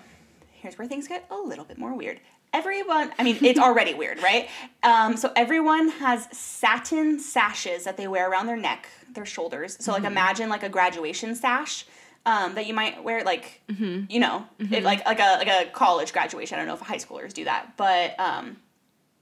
[0.61, 2.19] here's where things get a little bit more weird.
[2.53, 4.49] Everyone, I mean, it's already weird, right?
[4.83, 9.77] Um, so everyone has satin sashes that they wear around their neck, their shoulders.
[9.79, 11.85] So like imagine like a graduation sash
[12.25, 16.11] um, that you might wear, like you know, it, like like a like a college
[16.13, 16.55] graduation.
[16.55, 18.57] I don't know if high schoolers do that, but um,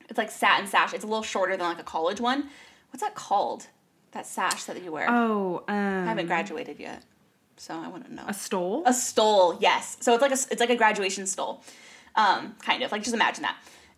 [0.09, 0.93] it's like satin sash.
[0.93, 2.49] It's a little shorter than like a college one.
[2.89, 3.67] What's that called?
[4.11, 5.05] That sash that you wear.
[5.07, 7.03] oh um I haven't graduated yet,
[7.59, 8.23] so I wouldn't know.
[8.27, 9.97] a stole A stole, yes.
[9.99, 11.61] So it's like a it's like a graduation stole,
[12.15, 13.57] um, kind of like just imagine that.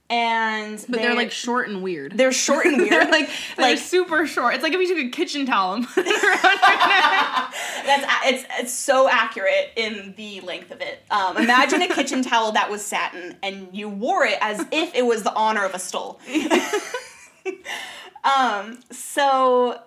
[0.09, 2.17] and But they're, like short and weird.
[2.17, 2.91] they're short and weird.
[2.91, 4.55] They're like they're like super short.
[4.55, 6.41] It's like if you took a kitchen towel and put it around.
[7.85, 11.03] That's it's it's so accurate in the length of it.
[11.11, 15.05] Um, imagine a kitchen towel that was satin, and you wore it as if it
[15.05, 16.19] was the honor of a stole.
[18.23, 19.79] um, so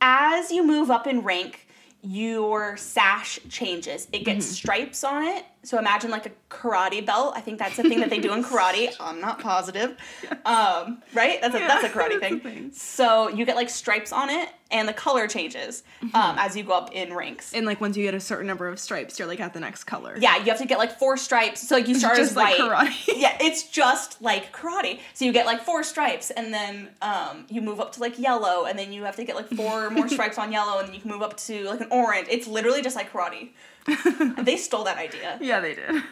[0.00, 1.66] as you move up in rank,
[2.02, 4.08] your sash changes.
[4.12, 4.54] It gets mm-hmm.
[4.54, 5.44] stripes on it.
[5.62, 7.34] So imagine like a karate belt.
[7.36, 8.94] I think that's a thing that they do in karate.
[9.00, 9.96] I'm not positive.
[10.46, 11.40] Um, right?
[11.40, 12.40] That's a that's a karate that's thing.
[12.40, 12.72] thing.
[12.72, 15.82] So you get like stripes on it, and the color changes
[16.14, 17.52] um, as you go up in ranks.
[17.52, 19.84] And like once you get a certain number of stripes, you're like at the next
[19.84, 20.16] color.
[20.18, 21.68] Yeah, you have to get like four stripes.
[21.68, 22.90] So like you start just as like white.
[22.90, 23.12] karate.
[23.16, 25.00] Yeah, it's just like karate.
[25.14, 28.64] So you get like four stripes, and then um, you move up to like yellow,
[28.64, 31.00] and then you have to get like four more stripes on yellow, and then you
[31.00, 32.28] can move up to like an orange.
[32.30, 33.50] It's literally just like karate.
[34.38, 35.38] they stole that idea.
[35.40, 36.02] Yeah, they did.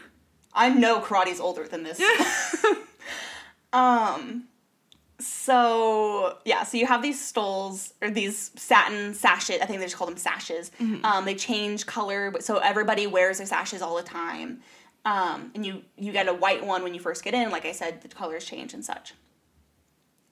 [0.53, 2.01] I know karate's older than this.
[3.73, 4.45] um
[5.21, 9.61] so yeah, so you have these stoles or these satin sashes.
[9.61, 10.71] I think they just call them sashes.
[11.03, 14.61] Um, they change color, so everybody wears their sashes all the time.
[15.05, 17.51] Um, and you you get a white one when you first get in.
[17.51, 19.15] Like I said, the colors change and such.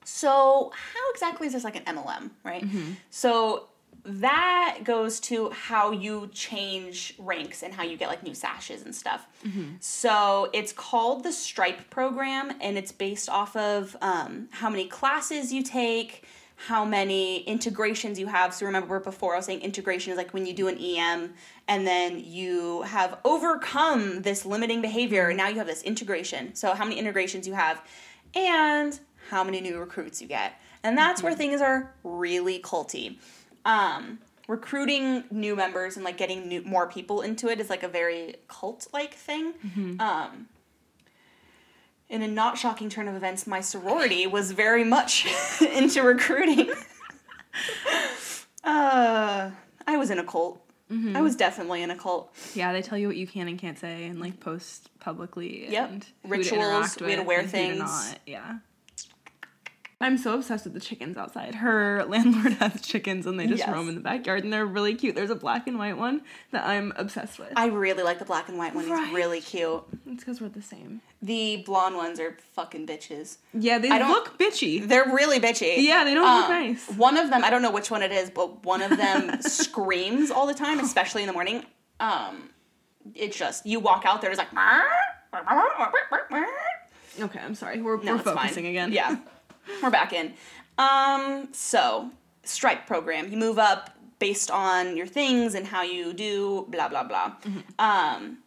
[0.05, 2.64] So how exactly is this like an MLM, right?
[3.11, 3.68] So
[4.06, 8.94] that goes to how you change ranks and how you get like new sashes and
[8.94, 9.26] stuff.
[9.80, 15.52] So it's called the Stripe program, and it's based off of um, how many classes
[15.52, 16.24] you take,
[16.56, 18.54] how many integrations you have.
[18.54, 21.34] So remember before I was saying integration is like when you do an EM
[21.68, 26.54] and then you have overcome this limiting behavior, and now you have this integration.
[26.54, 27.82] So how many integrations you have,
[28.34, 28.98] and
[29.30, 30.52] how many new recruits you get.
[30.82, 33.16] And that's where things are really culty.
[33.66, 37.88] Um, recruiting new members and like getting new, more people into it is like a
[37.88, 39.55] very cult like thing.
[40.00, 40.46] Um,
[42.09, 45.26] in a not shocking turn of events, my sorority was very much
[45.61, 46.70] into recruiting.
[48.64, 49.50] uh,
[49.87, 50.62] I was in a cult.
[50.88, 52.33] I was definitely in a cult.
[52.55, 55.68] Yeah, they tell you what you can and can't say and like post publicly.
[55.68, 55.90] Yep.
[55.90, 57.81] And Rituals, we had to wear things.
[57.81, 58.20] not.
[58.24, 58.59] Yeah.
[59.98, 61.54] I'm so obsessed with the chickens outside.
[61.54, 63.68] Her landlord has chickens and they just Yes.
[63.70, 65.14] roam in the backyard and they're really cute.
[65.14, 67.48] There's a black and white one that I'm obsessed with.
[67.56, 68.90] I really like the black and white one.
[68.90, 69.04] Right.
[69.04, 69.82] It's really cute.
[70.06, 71.00] it's because we're the same.
[71.22, 73.38] The blonde ones are fucking bitches.
[73.54, 74.87] Yeah, they look bitchy.
[74.87, 75.76] They're really bitchy.
[75.82, 76.90] Yeah, they don't look Um, nice.
[76.90, 80.30] One of them, I don't know which one it is, but one of them screams
[80.30, 81.64] all the time, especially in the morning.
[82.00, 82.50] Um,
[83.14, 84.48] it's just you walk out there, it's like.
[87.18, 87.80] Okay, I'm sorry.
[87.80, 88.37] We're, No, we're it's fine.
[88.37, 88.92] focusing again.
[88.92, 89.16] Yeah,
[89.83, 90.35] we're back in.
[90.79, 92.11] Um, so
[92.42, 97.05] Stripe program, you move up based on your things and how you do blah blah
[97.05, 97.33] blah.
[97.79, 98.38] Um,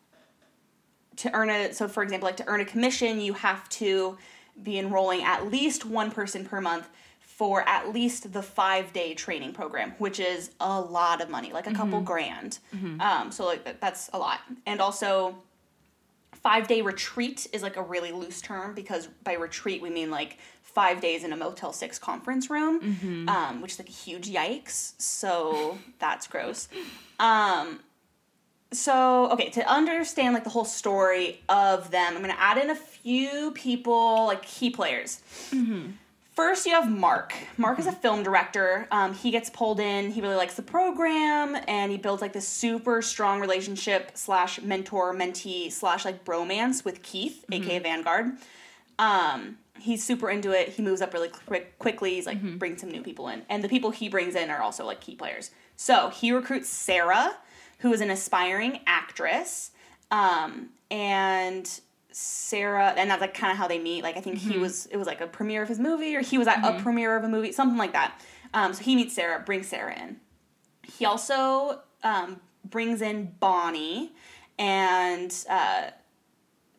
[1.17, 4.17] to earn a so for example, like to earn a commission, you have to
[4.63, 9.53] be enrolling at least one person per month for at least the five day training
[9.53, 12.59] program, which is a lot of money, like a couple grand.
[13.01, 15.35] Um, so like that, that's a lot, and also
[16.33, 20.37] five day retreat is like a really loose term because by retreat we mean like
[20.81, 22.75] five days in a motel 6 conference room
[23.35, 26.61] um, which is like a huge yikes so that's gross
[27.19, 27.65] um,
[28.71, 32.75] so okay to understand like the whole story of them i'm gonna add in a
[32.75, 35.11] few people like key players
[36.39, 37.33] First, you have Mark.
[37.57, 38.87] Mark is a film director.
[38.91, 40.09] Um, he gets pulled in.
[40.09, 45.13] He really likes the program, and he builds like this super strong relationship slash mentor
[45.13, 48.27] mentee slash like bromance with Keith, aka Vanguard.
[48.99, 50.69] Um, he's super into it.
[50.69, 52.15] He moves up really quick, quickly.
[52.15, 54.85] He's like brings some new people in, and the people he brings in are also
[54.85, 55.49] like key players.
[55.75, 57.37] So he recruits Sarah,
[57.79, 59.71] who is an aspiring actress,
[60.11, 61.67] um, and
[62.11, 64.03] Sarah, and that's like kind of how they meet.
[64.03, 66.37] Like I think he was, it was like a premiere of his movie, or he
[66.37, 68.19] was at a premiere of a movie, something like that.
[68.53, 70.17] Um, so he meets Sarah, brings Sarah in.
[70.83, 74.11] He also um, brings in Bonnie,
[74.57, 75.91] and uh,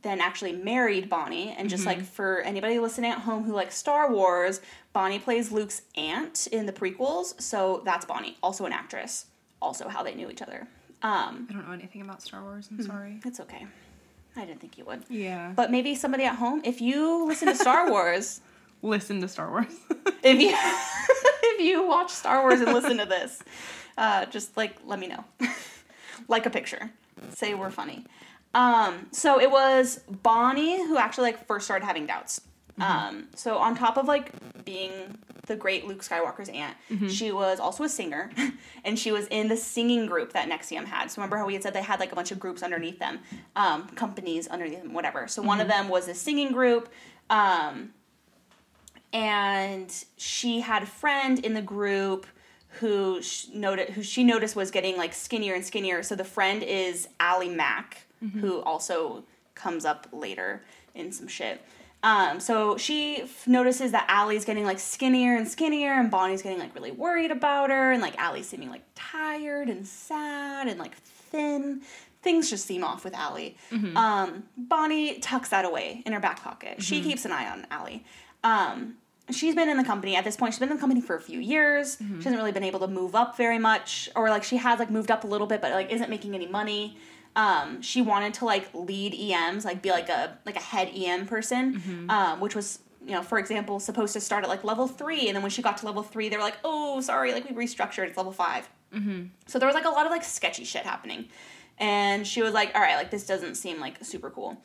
[0.03, 1.55] then actually married Bonnie.
[1.57, 4.61] And just like for anybody listening at home who likes Star Wars,
[4.93, 9.27] Bonnie plays Luke's aunt in the prequels, so that's Bonnie, also an actress.
[9.63, 10.67] Also, how they knew each other.
[11.03, 12.69] Um, I don't know anything about Star Wars.
[12.71, 13.21] I'm sorry.
[13.25, 13.67] it's okay.
[14.37, 15.03] I didn't think you would.
[15.11, 15.53] Yeah.
[15.55, 18.41] But maybe somebody at home, if you listen to Star Wars,
[18.83, 19.67] Listen to Star Wars.
[20.23, 23.43] if you if you watch Star Wars and listen to this,
[23.99, 25.25] uh, just like let me know.
[26.29, 26.91] like a picture.
[27.31, 28.07] Say we're funny.
[28.55, 32.41] Um, so it was Bonnie who actually like first started having doubts.
[32.81, 34.33] Um, so on top of like
[34.65, 36.77] being the great Luke Skywalker's aunt.
[36.91, 37.09] Mm-hmm.
[37.09, 38.31] She was also a singer,
[38.85, 41.11] and she was in the singing group that NXIVM had.
[41.11, 43.19] So remember how we had said they had like a bunch of groups underneath them,
[43.57, 45.27] um, companies underneath them, whatever.
[45.29, 45.83] So one of Mm-hmm.
[45.83, 46.89] them was a singing group.
[47.31, 47.91] Um,
[49.13, 52.27] and she had a friend in the group
[52.79, 53.21] who
[53.53, 56.03] noted who she noticed was getting like skinnier and skinnier.
[56.03, 58.07] So the friend is Allie Mack,
[58.41, 60.63] who also comes up later
[60.95, 61.61] in some shit.
[62.03, 66.59] Um, so she f- notices that Allie's getting like skinnier and skinnier, and Bonnie's getting
[66.59, 70.95] like really worried about her, and like Allie's seeming like tired and sad and like
[70.97, 71.83] thin.
[72.23, 73.57] Things just seem off with Allie.
[73.97, 76.83] Um, Bonnie tucks that away in her back pocket.
[76.83, 78.05] She keeps an eye on Allie.
[78.45, 78.97] Um,
[79.31, 80.53] she's been in the company at this point.
[80.55, 81.97] She's been in the company for a few years.
[81.99, 84.91] She hasn't really been able to move up very much, or like she has like
[84.91, 86.97] moved up a little bit, but like isn't making any money.
[87.37, 91.27] Um, she wanted to like lead EMs, like be like a like a head EM
[91.27, 95.27] person, um, which was you know for example supposed to start at like level three,
[95.29, 97.55] and then when she got to level three, they were like, oh sorry, like we
[97.67, 98.69] restructured, it's level 5
[99.47, 101.29] So there was like a lot of like sketchy shit happening,
[101.79, 104.61] and she was like, all right, like this doesn't seem like super cool.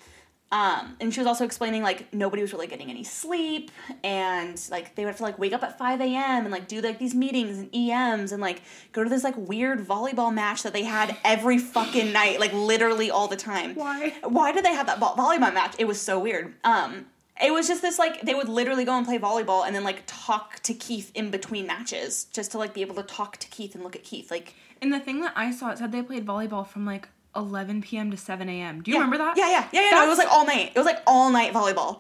[0.52, 3.72] Um, and she was also explaining like nobody was really getting any sleep,
[4.04, 6.44] and like they would have to like wake up at five a.m.
[6.44, 9.86] and like do like these meetings and EMs and like go to this like weird
[9.86, 13.76] volleyball match that they had every fucking night, like literally all the time.
[13.76, 14.14] Why?
[14.24, 15.76] Why did they have that vo- volleyball match?
[15.80, 16.54] It was so weird.
[16.64, 17.08] Um,
[17.44, 20.04] it was just this like they would literally go and play volleyball and then like
[20.06, 23.76] talk to Keith in between matches just to like be able to talk to Keith
[23.76, 24.54] and look at Keith like.
[24.82, 28.12] And the thing that I saw, it said they played volleyball from like 11 p.m.
[28.12, 28.82] to 7 a.m.
[28.82, 29.36] Do you remember that?
[29.38, 29.90] Yeah, yeah, yeah, yeah.
[29.92, 30.72] No, it was like all night.
[30.74, 32.00] It was like all night volleyball.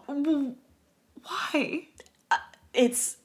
[1.23, 1.87] Why?
[2.73, 3.17] It's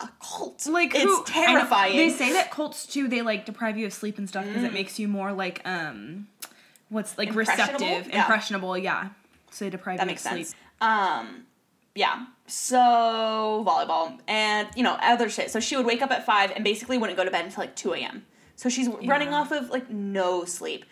[0.00, 0.66] a cult.
[0.66, 1.96] Like it's who, terrifying.
[1.96, 3.08] They say that cults too.
[3.08, 6.28] They like deprive you of sleep and stuff because it makes you more like um,
[6.88, 7.72] what's like Impressionable?
[7.86, 8.20] receptive, Yeah.
[8.22, 8.78] impressionable.
[8.78, 9.08] Yeah.
[9.50, 10.46] So they deprive that you makes of sleep.
[10.46, 10.56] sense.
[10.80, 11.44] Um,
[11.94, 12.26] yeah.
[12.46, 15.50] So volleyball and you know other shit.
[15.50, 17.74] So she would wake up at five and basically wouldn't go to bed until like
[17.76, 18.24] two a.m.
[18.56, 20.84] So she's running off of like no sleep.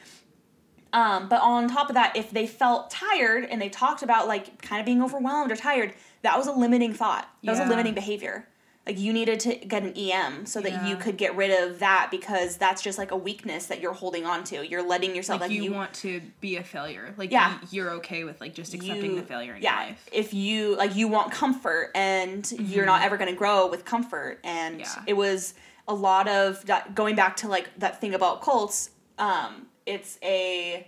[0.93, 4.61] Um, but on top of that, if they felt tired and they talked about like
[4.63, 7.29] kind of being overwhelmed or tired, that was a limiting thought.
[7.45, 8.47] That was a limiting behavior.
[8.87, 12.09] Like you needed to get an EM so that you could get rid of that
[12.11, 14.67] because that's just like a weakness that you're holding on to.
[14.67, 17.15] You're letting yourself Like, like, you, want to be a failure.
[17.17, 17.59] Like Yeah.
[17.63, 20.09] you, you're okay with like just accepting you- the failure in yeah, your life.
[20.13, 24.41] If you like you want comfort and you're not ever going to grow with comfort
[24.43, 25.03] and Yeah.
[25.07, 25.55] it was
[25.87, 30.87] a lot of that going back to like that thing about cults um it's a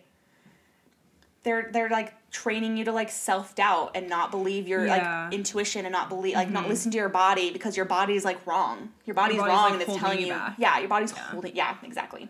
[1.44, 5.24] they're they're like training you to like self-doubt and not believe your Yeah.
[5.24, 8.46] like intuition and not believe like not listen to your body because your body's like
[8.46, 10.54] wrong your body's, body's, wrong like, and it's telling you back.
[10.58, 12.28] yeah your body's holding yeah exactly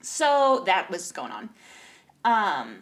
[0.00, 1.50] so that was going on
[2.24, 2.78] um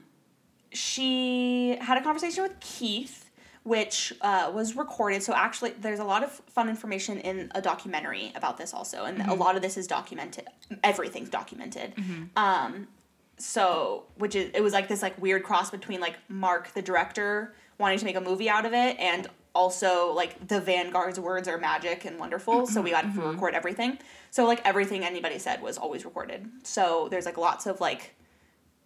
[0.72, 3.30] she had a conversation with Keith,
[3.62, 5.22] which uh, was recorded.
[5.22, 9.22] So actually, there's a lot of fun information in a documentary about this also, and
[9.22, 10.44] a lot of this is documented.
[10.84, 11.94] Everything's documented.
[12.36, 12.88] Um,
[13.38, 17.54] so which is it was like this like weird cross between like Mark the director
[17.78, 21.58] wanting to make a movie out of it and also like the Vanguard's words are
[21.58, 22.66] magic and wonderful.
[22.66, 23.30] So we got to mm-hmm.
[23.30, 23.98] record everything.
[24.30, 26.48] So like everything anybody said was always recorded.
[26.62, 28.14] So there's like lots of like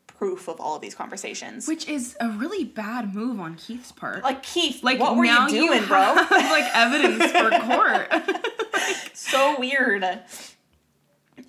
[0.06, 1.66] proof of all of these conversations.
[1.68, 4.22] Which is a really bad move on Keith's part.
[4.22, 6.00] like Keith, like what were you doing, bro?
[6.00, 9.12] have, like evidence for court.
[9.14, 10.04] so weird.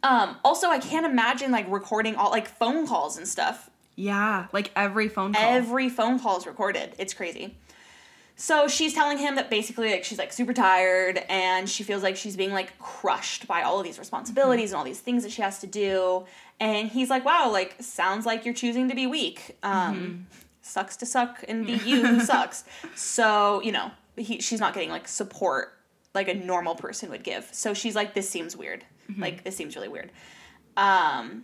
[0.02, 3.70] Um, also, I can't imagine like recording all like phone calls and stuff.
[3.96, 5.44] yeah, like every phone call.
[5.44, 6.94] Every phone call is recorded.
[6.98, 7.56] It's crazy.
[8.36, 12.16] So she's telling him that basically like she's like super tired and she feels like
[12.16, 15.44] she's being like crushed by all of these responsibilities and all these things that she
[15.44, 16.26] has to do.
[16.60, 19.58] And he's like, "Wow, like sounds like you're choosing to be weak.
[19.64, 20.28] Um,
[20.62, 22.64] Sucks to suck and be you who sucks."
[22.96, 25.74] So you know he, she's not getting like support
[26.16, 27.50] like a normal person would give.
[27.52, 28.84] So she's like, "This seems weird.
[29.18, 30.12] Like this seems really weird."
[30.78, 31.44] Um,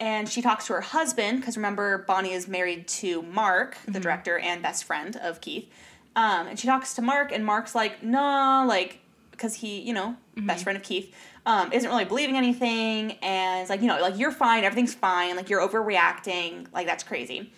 [0.00, 4.38] and she talks to her husband because remember Bonnie is married to Mark, the director
[4.38, 5.68] and best friend of Keith.
[6.16, 8.98] Um, and she talks to Mark, and Mark's like, "Nah," like
[9.30, 11.14] because he, you know, best friend of Keith,
[11.46, 15.36] um, isn't really believing anything, and it's like, you know, like you're fine, everything's fine,
[15.36, 17.52] like you're overreacting, like that's crazy.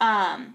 [0.00, 0.54] Um,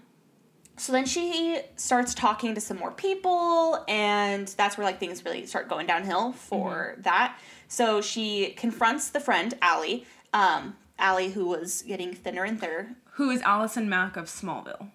[0.76, 5.46] so then she starts talking to some more people, and that's where like things really
[5.46, 7.38] start going downhill for that.
[7.72, 10.04] So she confronts the friend Allie,
[10.34, 12.96] um, Allie who was getting thinner and thinner.
[13.12, 14.90] Who is Allison Mack of Smallville?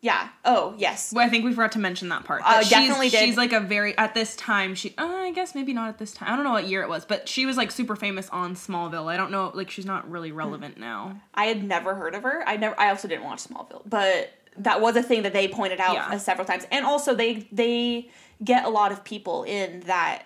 [0.00, 0.30] Yeah.
[0.44, 1.12] Oh yes.
[1.14, 2.42] Well, I think we forgot to mention that part.
[2.44, 3.20] Uh, she's, definitely did.
[3.20, 4.74] She's like a very at this time.
[4.74, 6.32] She, uh, I guess maybe not at this time.
[6.32, 9.06] I don't know what year it was, but she was like super famous on Smallville.
[9.06, 11.20] I don't know, like she's not really relevant now.
[11.34, 12.42] I had never heard of her.
[12.48, 12.78] I never.
[12.80, 16.08] I also didn't watch Smallville, but that was a thing that they pointed out Yeah.
[16.08, 16.66] uh, several times.
[16.72, 18.10] And also, they they
[18.42, 20.24] get a lot of people in that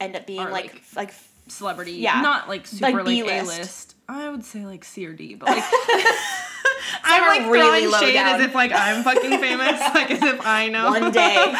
[0.00, 1.14] end up being like like, like
[1.48, 1.92] Celebrity.
[1.92, 2.20] Yeah.
[2.22, 3.44] Not like super like, B-list.
[3.44, 3.94] A list.
[4.08, 5.62] I would say like C or D, but like
[7.04, 8.40] I'm like really throwing shade down.
[8.40, 10.90] as if like I'm fucking famous, like as if I know.
[10.90, 11.54] one day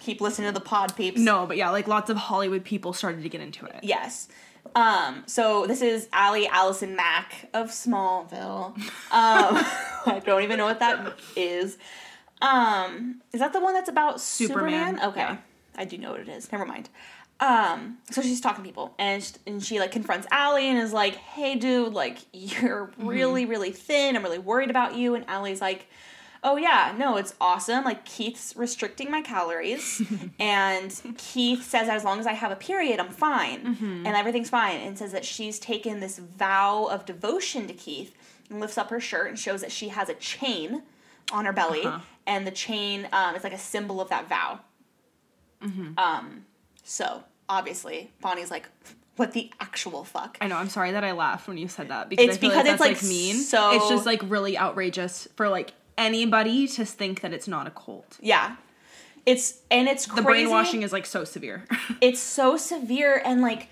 [0.00, 1.18] keep listening to the pod peeps.
[1.20, 3.80] no, but yeah, like lots of Hollywood people started to get into it.
[3.82, 4.28] Yes.
[4.76, 8.76] Um, so this is Allie Allison Mack of Smallville.
[8.76, 11.78] Um, I don't even know what that is.
[12.42, 14.94] Um, is that the one that's about Superman?
[14.96, 15.20] Superman, Okay.
[15.20, 15.36] yeah.
[15.76, 16.50] I do know what it is.
[16.52, 16.88] Never mind.
[17.38, 20.92] Um, so she's talking to people and she, and she like confronts Allie and is
[20.94, 24.16] like, "Hey dude, like you're really really thin.
[24.16, 25.86] I'm really worried about you." And Allie's like,
[26.42, 27.84] "Oh yeah, no, it's awesome.
[27.84, 30.00] Like Keith's restricting my calories
[30.40, 33.76] and Keith says as long as I have a period, I'm fine
[34.06, 38.14] and everything's fine." And says that she's taken this vow of devotion to Keith
[38.48, 40.84] and lifts up her shirt and shows that she has a chain
[41.32, 41.98] on her belly Uh-huh.
[42.26, 44.60] and the chain um, is like a symbol of that vow.
[45.98, 46.45] Um,
[46.86, 48.68] so obviously Bonnie's like,
[49.16, 50.38] what the actual fuck?
[50.40, 50.56] I know.
[50.56, 52.72] I'm sorry that I laughed when you said that because It's I feel because like
[52.72, 53.36] it's, like, like, mean.
[53.36, 57.70] so- it's just like really outrageous for like anybody to think that it's not a
[57.70, 58.18] cult.
[58.20, 58.56] Yeah.
[59.24, 61.64] It's and it's The brainwashing is like so severe.
[62.00, 63.68] It's so severe and like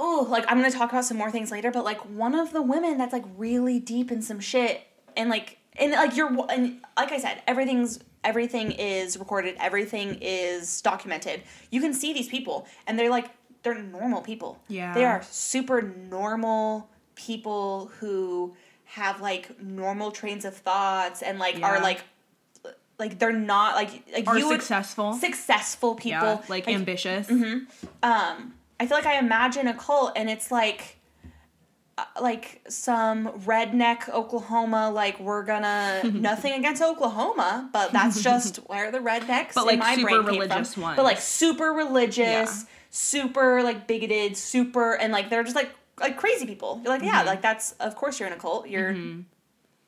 [0.00, 2.62] oh, like I'm gonna talk about some more things later, but like one of the
[2.62, 4.82] women that's like really deep in some shit
[5.16, 10.80] and like and like you're and like I said, everything's everything is recorded, everything is
[10.80, 11.42] documented.
[11.70, 13.30] You can see these people and they're like
[13.62, 14.58] they're normal people.
[14.68, 14.92] Yeah.
[14.94, 18.54] They are super normal people who
[18.84, 22.02] have like normal trains of thoughts and like are like
[22.98, 25.14] like they're not like like Are you would successful.
[25.14, 27.26] successful people yeah, like, ambitious.
[27.26, 27.64] mm-hmm.
[28.02, 30.98] um i feel like i imagine a cult and it's like
[32.20, 38.98] like some redneck oklahoma like we're gonna nothing against oklahoma but that's just where the
[38.98, 40.82] rednecks But, in like, my super brain came religious from.
[40.84, 40.96] ones.
[40.96, 42.18] but like super religious
[42.62, 42.64] Yeah.
[42.90, 45.70] super like bigoted super and like they're just like
[46.00, 47.08] like crazy people you're like Mm-hmm.
[47.08, 48.94] yeah like that's of course you're in a cult you're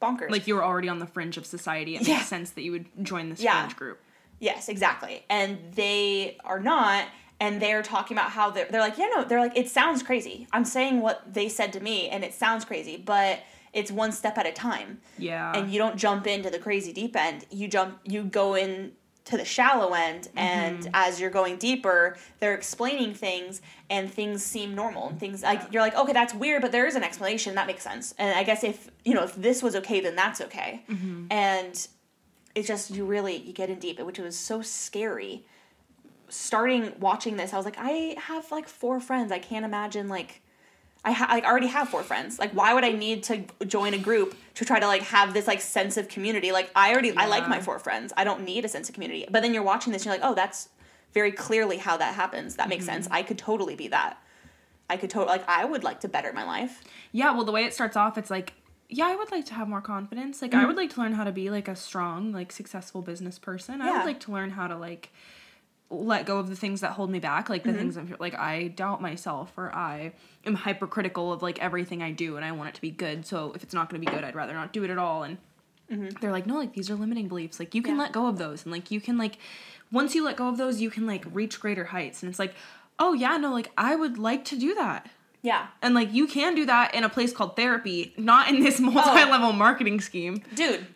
[0.03, 1.97] bonkers Like you were already on the fringe of society.
[1.97, 2.17] It Yeah.
[2.17, 3.61] makes sense that you would join this Yeah.
[3.63, 4.01] fringe group.
[4.41, 5.25] Yes, exactly.
[5.31, 7.07] And they are not.
[7.41, 10.47] And they're talking about how they're, they're like, yeah, no, they're like, it sounds crazy.
[10.53, 13.41] I'm saying what they said to me, and it sounds crazy, but
[13.73, 15.01] it's one step at a time.
[15.19, 15.53] Yeah.
[15.53, 17.45] And you don't jump into the crazy deep end.
[17.51, 18.93] You jump, you go in
[19.25, 20.39] to the shallow end, mm-hmm.
[20.39, 25.09] and as you're going deeper, they're explaining things, and things seem normal.
[25.09, 27.83] And things like you're like, okay, that's weird, but there is an explanation that makes
[27.83, 28.15] sense.
[28.19, 30.83] And I guess if you know if this was okay, then that's okay.
[30.89, 31.27] Mm-hmm.
[31.31, 31.89] And
[32.55, 35.47] it's just you really you get in deep, which was so scary.
[36.29, 39.31] Starting watching this, I was like, I have like four friends.
[39.31, 40.41] I can't imagine like
[41.05, 42.39] I ha- like already have four friends.
[42.39, 45.47] Like, why would I need to join a group to try to like have this
[45.47, 46.51] like sense of community?
[46.51, 48.13] Like, I already I like my four friends.
[48.17, 49.27] I don't need a sense of community.
[49.31, 50.71] But then you're watching this, and you're like, oh, that's
[51.13, 52.57] very clearly how that happens.
[52.57, 53.05] That makes sense.
[53.05, 53.15] Mm-hmm.
[53.17, 54.19] I could totally be that.
[54.89, 56.83] I could totally like I would like to better my life.
[57.13, 58.55] Yeah, well, the way it starts off, it's like,
[58.89, 60.41] yeah, I would like to have more confidence.
[60.41, 60.69] Like, I mm-hmm.
[60.69, 63.83] would like to learn how to be like a strong, like successful business person.
[63.83, 65.11] I would like to learn how to like
[65.91, 67.79] let go of the things that hold me back, like the mm-hmm.
[67.79, 70.13] things I'm like I doubt myself or I
[70.45, 73.27] am hypercritical of like everything I do and I want it to be good.
[73.27, 75.23] So if it's not going to be good, I'd rather not do it at all.
[75.23, 75.39] And
[75.91, 76.09] mm-hmm.
[76.21, 77.59] they're like, no, like these are limiting beliefs.
[77.59, 78.03] Like you can Yeah.
[78.03, 79.39] let go of those and like you can like
[79.93, 82.23] once you let go of those, you can like reach greater heights.
[82.23, 82.55] And it's like,
[82.99, 85.09] oh yeah, no, like I would like to do that.
[85.43, 88.81] Yeah, And like you can do that in a place called therapy, not in this
[88.81, 88.85] oh.
[88.85, 90.43] multi-level marketing scheme.
[90.55, 90.87] dude.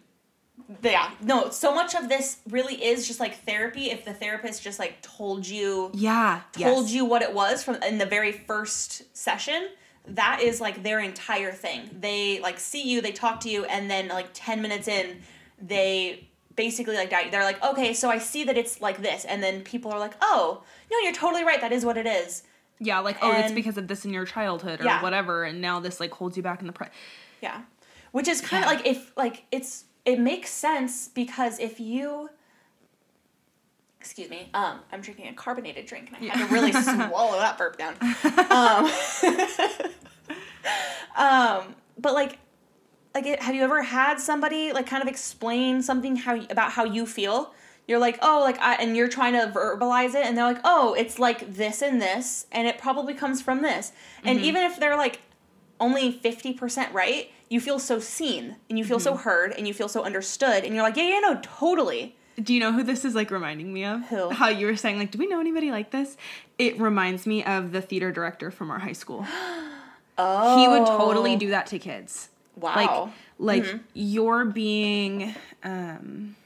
[0.83, 1.51] Yeah, no.
[1.51, 3.91] So much of this really is just like therapy.
[3.91, 6.41] If the therapist just like told you Yeah.
[6.53, 9.69] told you what it was from in the very first session
[10.07, 13.91] that is like their entire thing they like see you they talk to you and
[13.91, 15.21] then like 10 minutes in
[15.61, 19.61] they basically like they're like okay so i see that it's like this and then
[19.63, 22.43] people are like oh no you're totally right that is what it is
[22.79, 25.03] Yeah, like oh, it's because of this in your childhood or Yeah.
[25.03, 26.87] whatever, and now this like holds you back in the pre.
[27.43, 27.63] yeah
[28.13, 32.31] which is kind of like if like it's it makes sense because if you
[34.01, 36.73] excuse me um i'm drinking a carbonated drink and i had to really
[37.11, 37.95] swallow that burp down.
[38.51, 38.91] Um
[41.17, 42.39] um but like
[43.15, 46.85] like it, have you ever had somebody like kind of explain something how about how
[46.85, 47.53] you feel?
[47.87, 50.95] You're like oh like I, and you're trying to verbalize it and they're like oh
[50.95, 53.93] it's like this and this and it probably comes from this.
[54.25, 55.21] And even if they're like
[55.81, 59.23] only 50% right you feel so seen and you feel so mm-hmm.
[59.23, 62.61] heard and you feel so understood and you're like yeah yeah no totally Do you
[62.61, 64.03] know who this is like reminding me of?
[64.09, 64.31] Who?
[64.31, 66.17] How you were saying like, do we know anybody like this?
[66.57, 69.27] It reminds me of the theater director from our high school.
[70.19, 70.99] oh He would oh.
[70.99, 72.29] totally do that to kids.
[72.55, 75.35] wow Like, like you're being,
[75.65, 76.37] um,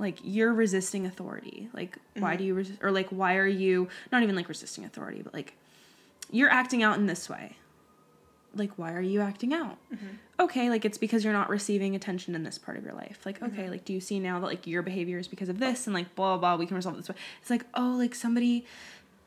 [0.00, 1.68] like you're resisting authority.
[1.72, 2.46] Like why do mm-hmm.
[2.48, 5.54] you resist or like why are you not even like resisting authority, but like
[6.30, 7.56] you're acting out in this way.
[8.54, 9.76] Like why are you acting out?
[9.94, 10.06] Mm-hmm.
[10.40, 13.20] Okay, like it's because you're not receiving attention in this part of your life.
[13.24, 13.70] Like okay, mm-hmm.
[13.70, 16.14] like do you see now that like your behavior is because of this and like
[16.14, 17.14] blah blah, blah we can resolve this way.
[17.40, 18.64] It's like oh like somebody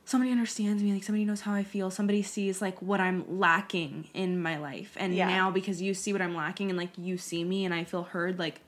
[0.05, 4.05] somebody understands me like somebody knows how i feel somebody sees like what i'm lacking
[4.13, 5.27] in my life and Yeah.
[5.29, 8.03] now because you see what i'm lacking and like you see me and i feel
[8.03, 8.59] heard like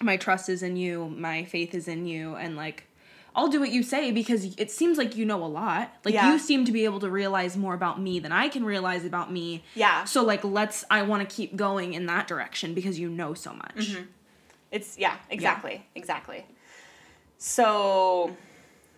[0.00, 2.88] my trust is in you my faith is in you and like
[3.34, 6.32] i'll do what you say because it seems like you know a lot like Yeah.
[6.32, 9.32] you seem to be able to realize more about me than i can realize about
[9.32, 10.04] me Yeah.
[10.04, 13.52] so like let's i want to keep going in that direction because you know so
[13.54, 14.02] much Mm-hmm.
[14.70, 16.46] It's yeah, exactly, exactly.
[17.38, 18.34] So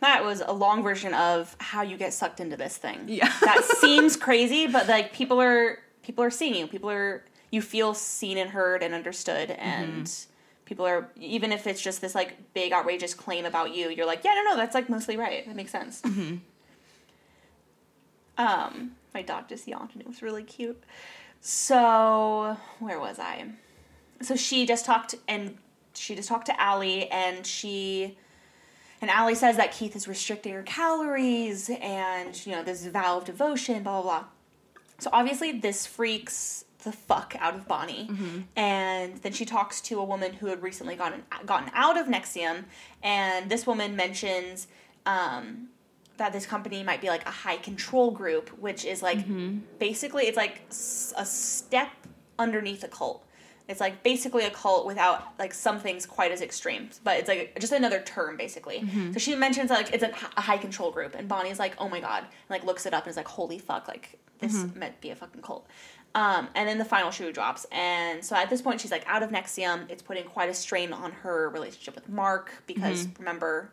[0.01, 3.05] that was a long version of how you get sucked into this thing.
[3.09, 3.33] Yeah.
[3.41, 6.67] that seems crazy, but like people are people are seeing you.
[6.67, 10.11] People are you feel seen and heard and understood and
[10.65, 14.25] people are even if it's just this like big outrageous claim about you, you're like,
[14.25, 15.47] yeah, no, no, that's like mostly right.
[15.47, 16.01] That makes sense.
[16.03, 16.37] mm-hmm.
[18.37, 20.83] Um, my dog just yawned and it was really cute.
[21.41, 23.45] So where was I?
[24.23, 25.57] So she just talked and
[25.95, 28.17] she just talked to Allie and she
[29.01, 33.25] and Allie says that Keith is restricting her calories and you know this vow of
[33.25, 34.25] devotion, blah blah blah.
[34.99, 38.09] So obviously this freaks the fuck out of Bonnie.
[38.57, 42.65] And then she talks to a woman who had recently gotten gotten out of NXIVM,
[43.03, 44.69] and this woman mentions
[45.07, 45.69] um,
[46.17, 49.59] that this company might be like a high control group, which is like mm-hmm.
[49.79, 51.91] basically it's like a step
[52.39, 53.25] underneath a cult.
[53.67, 57.59] It's like basically a cult without like some things quite as extreme, but it's like
[57.59, 58.81] just another term basically.
[58.81, 59.13] Mm-hmm.
[59.15, 62.01] So she mentions like it's a, a high control group, and Bonnie's like, "Oh my
[62.01, 64.81] god!" and like looks it up and is like, "Holy fuck!" Like this mm-hmm.
[64.81, 65.67] might be a fucking cult.
[66.15, 69.25] Um, and then the final shoe drops, and so at this point she's like out
[69.25, 69.91] of NXIVM.
[69.91, 73.71] It's putting quite a strain on her relationship with Mark because remember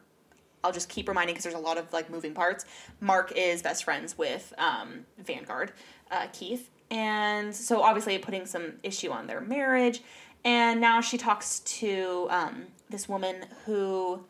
[0.64, 2.66] I'll just keep reminding because there's a lot of like moving parts.
[3.00, 5.72] Mark is best friends with um, Vanguard,
[6.10, 10.02] uh, Keith, and so obviously putting some issue on their marriage.
[10.44, 14.24] And now she talks to um, this woman who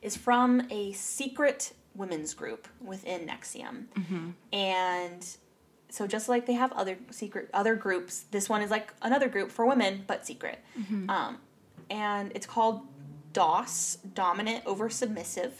[0.00, 3.84] is from a secret women's group within NXIVM,
[4.52, 5.36] and
[5.94, 9.48] so just like they have other secret other groups, this one is like another group
[9.56, 10.58] for women but secret,
[11.08, 11.38] um,
[11.90, 12.76] and it's called
[13.32, 15.54] DOS, dominant over submissive.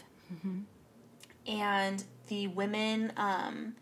[1.47, 3.75] And the women um,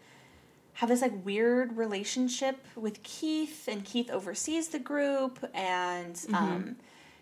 [0.73, 6.75] have this like weird relationship with Keith, and Keith oversees the group, and um,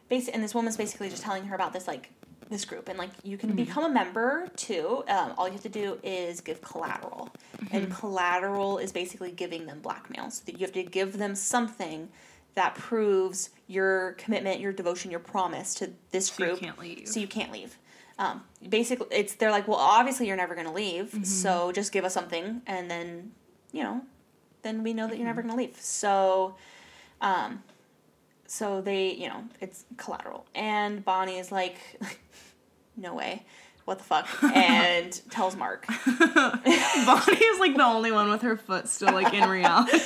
[0.09, 2.09] basi- and this woman's basically just telling her about this like
[2.51, 5.03] this group, and like you can become a member too.
[5.07, 7.29] Um, all you have to do is give collateral,
[7.71, 10.29] and collateral is basically giving them blackmail.
[10.29, 12.09] So that you have to give them something
[12.53, 16.59] that proves your commitment, your devotion, your promise to this So you group.
[16.59, 17.07] can't leave.
[17.07, 17.77] So you can't leave.
[18.19, 21.23] Um, basically, it's they're like, well, obviously you're never gonna leave, Mm-hmm.
[21.23, 23.31] so just give us something, and then,
[23.71, 24.01] you know,
[24.61, 25.75] then we know that you're never gonna leave.
[25.79, 26.55] So,
[27.21, 27.63] um,
[28.53, 31.77] so they, you know, it's collateral, and Bonnie is like,
[32.97, 33.43] no way,
[33.85, 35.85] what the fuck, and tells Mark.
[36.05, 39.97] bonnie is like the only one with her foot still like in reality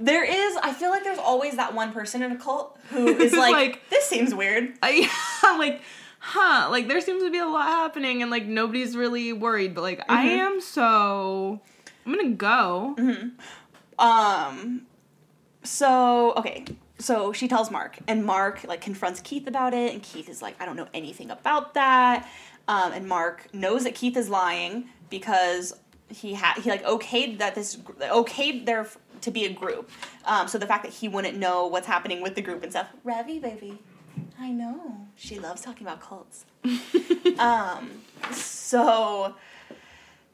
[0.00, 3.32] There is, I feel like there's always that one person in a cult who is
[3.32, 4.74] like, Like- this seems weird.
[4.80, 5.10] I
[5.44, 5.82] am like,
[6.20, 6.68] huh?
[6.70, 9.74] Like there seems to be a lot happening, and like nobody's really worried.
[9.74, 10.38] But like I Mm-hmm.
[10.38, 11.60] am, so
[12.06, 12.94] I'm gonna go.
[13.98, 14.82] Um,
[15.64, 16.64] so okay,
[16.98, 20.60] so she tells Mark, and Mark like confronts Keith about it, and Keith is like,
[20.60, 22.28] I don't know anything about that.
[22.66, 25.74] Um, and Mark knows that Keith is lying because
[26.10, 29.90] he had he like okayed that this okayed there f- to be a group.
[30.24, 32.88] Um, so the fact that he wouldn't know what's happening with the group and stuff,
[33.04, 33.78] Ravi baby,
[34.38, 36.44] I know she loves talking about cults.
[37.38, 37.90] um,
[38.32, 39.34] so.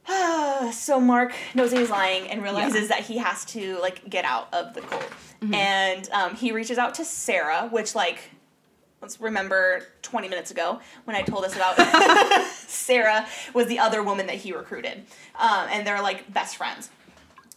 [0.73, 4.75] so Mark knows he's lying and realizes that he has to like get out of
[4.75, 5.07] the cult,
[5.53, 8.31] and um, he reaches out to Sarah, which like
[9.01, 11.77] let's remember 20 minutes ago when I told us about
[12.53, 15.05] Sarah was the other woman that he recruited,
[15.39, 16.91] um, and they're like best friends.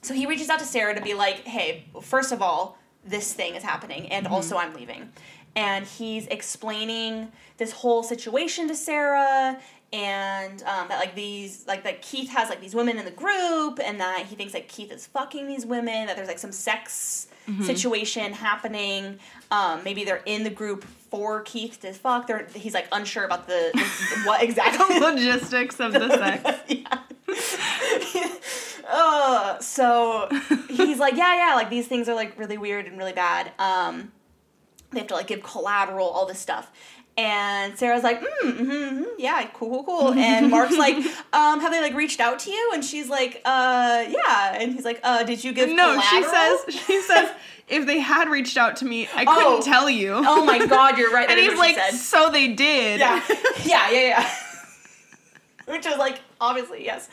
[0.02, 3.56] So he reaches out to Sarah to be like, hey, first of all, this thing
[3.56, 5.12] is happening, and also I'm leaving.
[5.56, 9.60] And he's explaining this whole situation to Sarah,
[9.94, 13.80] and um, that like these, like that Keith has like these women in the group,
[13.84, 17.28] and that he thinks like Keith is fucking these women, that there's like some sex
[17.62, 19.20] situation happening.
[19.52, 22.28] Um, maybe they're in the group for Keith to fuck.
[22.28, 25.00] They're, he's like unsure about the, the what exactly.
[25.00, 26.60] Logistics of the sex.
[26.68, 27.00] yeah.
[28.88, 30.28] uh, so
[30.70, 33.52] he's like, yeah, yeah, like these things are like really weird and really bad.
[33.58, 34.12] Um,
[34.92, 36.72] they have to like give collateral, all this stuff.
[37.18, 40.14] And Sarah's like, mm, mm-hmm, mm-hmm, yeah, cool, cool, cool.
[40.18, 40.98] And Mark's like,
[41.34, 42.72] um, have they like reached out to you?
[42.76, 44.54] And she's like, uh, yeah.
[44.60, 47.32] And he's like, uh, did you give No, she says she says
[47.68, 49.62] if they had reached out to me, I couldn't Oh.
[49.62, 50.14] tell you.
[50.16, 51.28] oh my god, you're right.
[51.30, 53.00] and he's like, so they did.
[53.00, 53.22] yeah,
[53.66, 54.30] yeah, yeah, yeah.
[55.66, 57.10] Which was like, obviously, yes.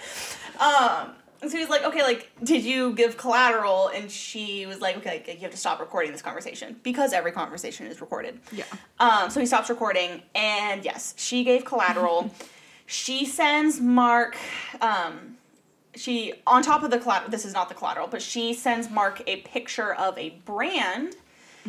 [0.61, 1.11] Um,
[1.51, 3.89] so he's like, okay, like, did you give collateral?
[3.89, 7.33] And she was like, okay, like, you have to stop recording this conversation because every
[7.33, 8.39] conversation is recorded.
[8.53, 8.65] Yeah.
[9.01, 12.31] Um, so he stops recording, and yes, she gave collateral.
[12.87, 14.37] she sends Mark.
[14.81, 15.37] Um,
[15.97, 17.31] she on top of the collateral.
[17.31, 21.17] This is not the collateral, but she sends Mark a picture of a brand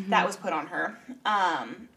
[0.07, 0.97] that was put on her.
[1.25, 1.87] Um,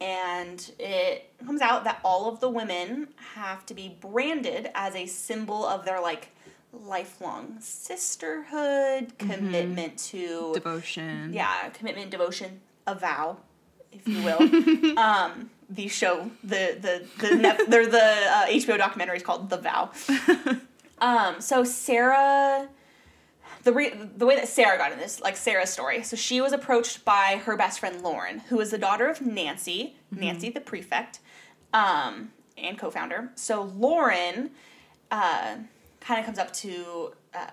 [0.00, 5.06] and it comes out that all of the women have to be branded as a
[5.06, 6.28] symbol of their like
[6.72, 11.32] lifelong sisterhood, commitment to Devotion.
[11.32, 13.36] yeah, commitment, devotion, a vow,
[13.92, 14.98] if you will.
[14.98, 19.58] um, the show, the the the Nef- they're the uh, HBO documentary is called The
[19.58, 19.90] Vow.
[20.98, 22.68] um, so Sarah,
[23.64, 26.02] the re- the way that Sarah got in this, like Sarah's story.
[26.02, 29.96] So she was approached by her best friend Lauren, who is the daughter of Nancy,
[30.10, 31.20] Nancy the prefect,
[31.72, 33.30] um, and co-founder.
[33.34, 34.50] So Lauren,
[35.10, 35.56] uh,
[36.04, 37.12] kind of comes up to.
[37.34, 37.46] Uh,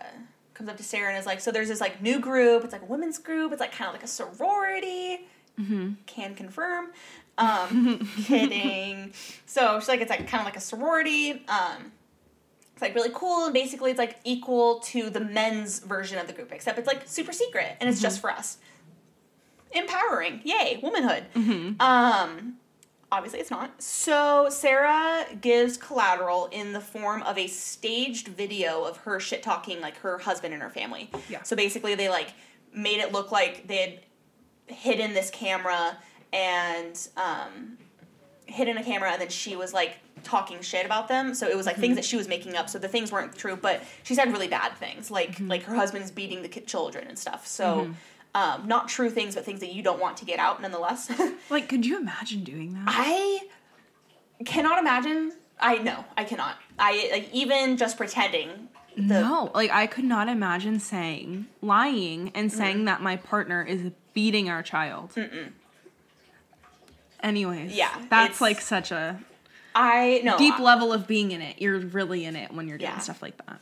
[0.53, 2.65] comes up to Sarah and is like, so there's this like new group.
[2.65, 3.53] It's like a women's group.
[3.53, 5.21] It's like kind of like a sorority.
[6.05, 6.87] Can confirm.
[7.37, 9.13] Um, kidding.
[9.45, 11.45] So she's like, it's like kind of like a sorority.
[11.47, 11.93] Um,
[12.73, 16.33] it's like really cool and basically it's like equal to the men's version of the
[16.33, 18.57] group, except it's like super secret and it's just for us.
[19.71, 21.25] Empowering, yay, womanhood.
[21.79, 22.55] Um,
[23.11, 23.81] obviously it's not.
[23.81, 29.81] So Sarah gives collateral in the form of a staged video of her shit talking
[29.81, 31.09] like her husband and her family.
[31.29, 31.43] Yeah.
[31.43, 32.33] So basically they like
[32.73, 33.99] made it look like they had
[34.75, 35.97] hidden this camera
[36.31, 37.77] and um
[38.45, 41.65] hidden a camera and then she was like talking shit about them so it was
[41.65, 41.95] like things mm-hmm.
[41.95, 44.75] that she was making up so the things weren't true but she said really bad
[44.77, 45.47] things like mm-hmm.
[45.47, 47.91] like her husband's beating the children and stuff so mm-hmm.
[48.35, 51.11] Um, not true things but things that you don't want to get out nonetheless
[51.49, 52.85] Like, could you imagine doing that?
[52.87, 53.39] i
[54.45, 59.87] cannot imagine i know i cannot i like even just pretending the no, like I
[59.87, 65.13] could not imagine saying lying and saying that my partner is beating our child.
[67.21, 69.19] Anyways, Yeah, that's like such a
[69.75, 71.61] i know deep level of being in it.
[71.61, 72.97] You're really in it when you're doing Yeah.
[72.99, 73.61] stuff like that.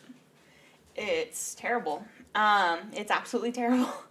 [0.96, 2.06] it's terrible.
[2.34, 3.92] Um, it's absolutely terrible.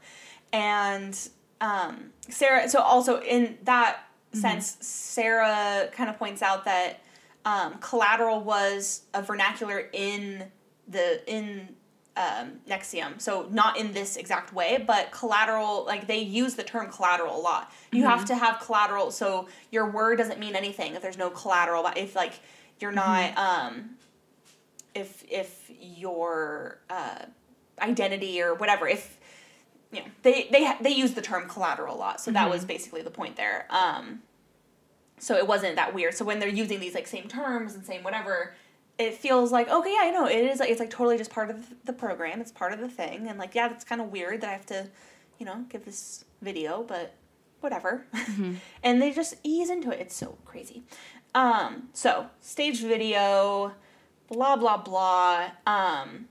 [0.53, 1.19] And
[1.61, 4.01] um, Sarah, so also in that
[4.33, 7.01] sense, Sarah kind of points out that
[7.45, 10.45] um, collateral was a vernacular in
[10.89, 11.75] the in
[12.17, 13.21] um, NXIVM.
[13.21, 17.41] So not in this exact way, but collateral, like they use the term collateral a
[17.41, 17.73] lot.
[17.93, 21.83] You have to have collateral, so your word doesn't mean anything if there's no collateral.
[21.83, 22.41] But if like
[22.81, 23.91] you're not, um,
[24.95, 27.27] if if your uh,
[27.81, 29.19] identity or whatever, if
[29.93, 32.21] you know, they they they use the term collateral a lot.
[32.21, 33.67] So that was basically the point there.
[33.71, 34.23] Um,
[35.19, 36.15] so it wasn't that weird.
[36.15, 38.55] So when they're using these like same terms and same whatever,
[38.99, 40.61] it feels like okay, yeah, I know it is.
[40.61, 42.41] Like, it's like totally just part of the program.
[42.41, 44.67] It's part of the thing, and like yeah, that's kind of weird that I have
[44.67, 44.89] to,
[45.39, 47.15] you know, give this video, but
[47.61, 48.07] whatever.
[48.83, 50.01] and they just ease into it.
[50.01, 50.83] It's so crazy.
[51.35, 53.73] Um, so stage video,
[54.29, 55.51] blah blah blah.
[55.67, 56.29] Um,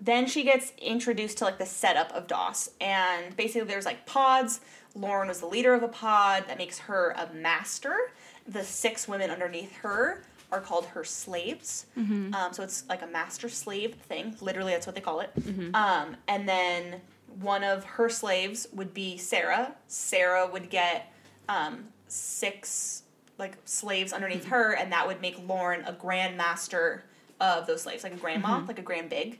[0.00, 4.60] then she gets introduced to like the setup of DOS, and basically there's like pods.
[4.94, 8.12] Lauren was the leader of a pod that makes her a master.
[8.46, 11.86] The six women underneath her are called her slaves.
[12.34, 14.34] Um, so it's like a master slave thing.
[14.40, 15.30] Literally, that's what they call it.
[15.74, 17.00] Um, and then
[17.40, 19.74] one of her slaves would be Sarah.
[19.88, 21.12] Sarah would get
[21.48, 23.02] um, six
[23.38, 27.04] like slaves underneath her, and that would make Lauren a grand master
[27.40, 29.38] of those slaves, like a grandma, like a grand big,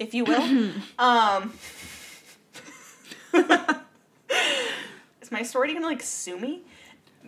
[0.00, 0.72] if you will.
[0.98, 1.52] um,
[5.22, 6.62] is my sorority gonna like sue me?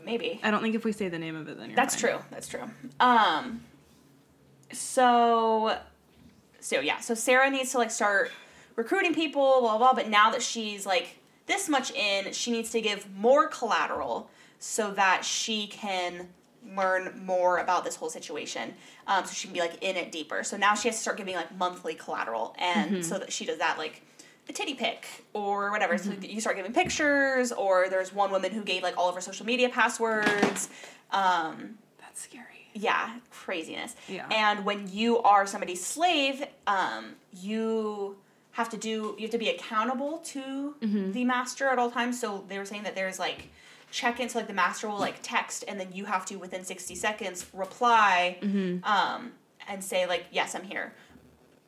[0.04, 0.40] Maybe.
[0.42, 2.10] I don't think if we say the name of it, then you're That's fine.
[2.12, 2.20] true.
[2.32, 2.64] That's true.
[2.98, 3.60] Um.
[4.72, 5.78] So,
[6.58, 6.98] so yeah.
[6.98, 8.32] So Sarah needs to like start
[8.74, 9.78] recruiting people, blah blah.
[9.78, 14.28] blah but now that she's like this much in, she needs to give more collateral
[14.58, 16.28] so that she can
[16.76, 18.74] learn more about this whole situation.
[19.06, 20.42] Um, so she can be like in it deeper.
[20.44, 23.58] So now she has to start giving like monthly collateral, and so that she does
[23.58, 24.02] that like
[24.48, 25.96] a titty pic or whatever.
[25.98, 29.20] So you start giving pictures, or there's one woman who gave like all of her
[29.20, 30.68] social media passwords.
[31.10, 32.70] Um, That's scary.
[32.74, 33.94] yeah, craziness.
[34.08, 34.26] Yeah.
[34.30, 38.16] And when you are somebody's slave, um, you
[38.52, 41.12] have to do you have to be accountable to Mm-hmm.
[41.12, 42.20] the master at all times.
[42.20, 43.48] So they were saying that there's like
[43.92, 46.64] check in into like the master will like text and then you have to within
[46.64, 48.38] 60 seconds reply
[48.84, 49.32] um,
[49.68, 50.92] and say like yes i'm here.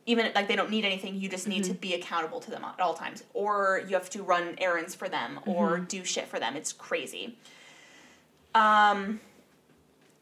[0.07, 2.81] Even like they don't need anything you just need to be accountable to them at
[2.81, 6.57] all times or you have to run errands for them or do shit for them.
[6.57, 7.37] It's crazy.
[8.55, 9.21] Um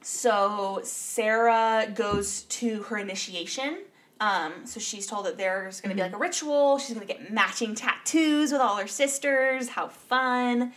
[0.03, 3.79] so sarah goes to her initiation.
[4.21, 6.79] Um, so she's told that there's going to be like a ritual.
[6.79, 9.69] She's going to get matching tattoos with all her sisters.
[9.69, 10.73] How fun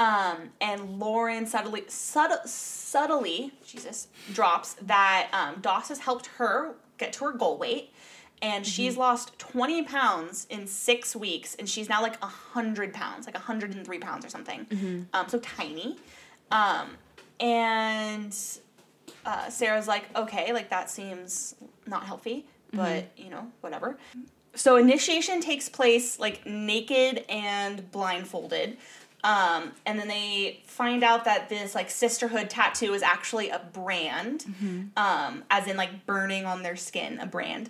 [0.00, 7.12] um, and Lauren subtly, subtle, subtly, Jesus, drops that um, DOS has helped her get
[7.12, 7.92] to her goal weight,
[8.40, 13.34] and she's lost 20 pounds in six weeks, and she's now like 100 pounds, like
[13.34, 14.66] 103 pounds or something.
[15.12, 15.98] Um, so tiny.
[16.50, 16.96] Um,
[17.38, 18.34] and
[19.26, 23.98] uh, Sarah's like, okay, like that seems not healthy, but you know, whatever.
[24.54, 28.78] So initiation takes place like naked and blindfolded.
[29.22, 34.46] Um, and then they find out that this like sisterhood tattoo is actually a brand,
[34.96, 37.68] um, as in like burning on their skin, a brand.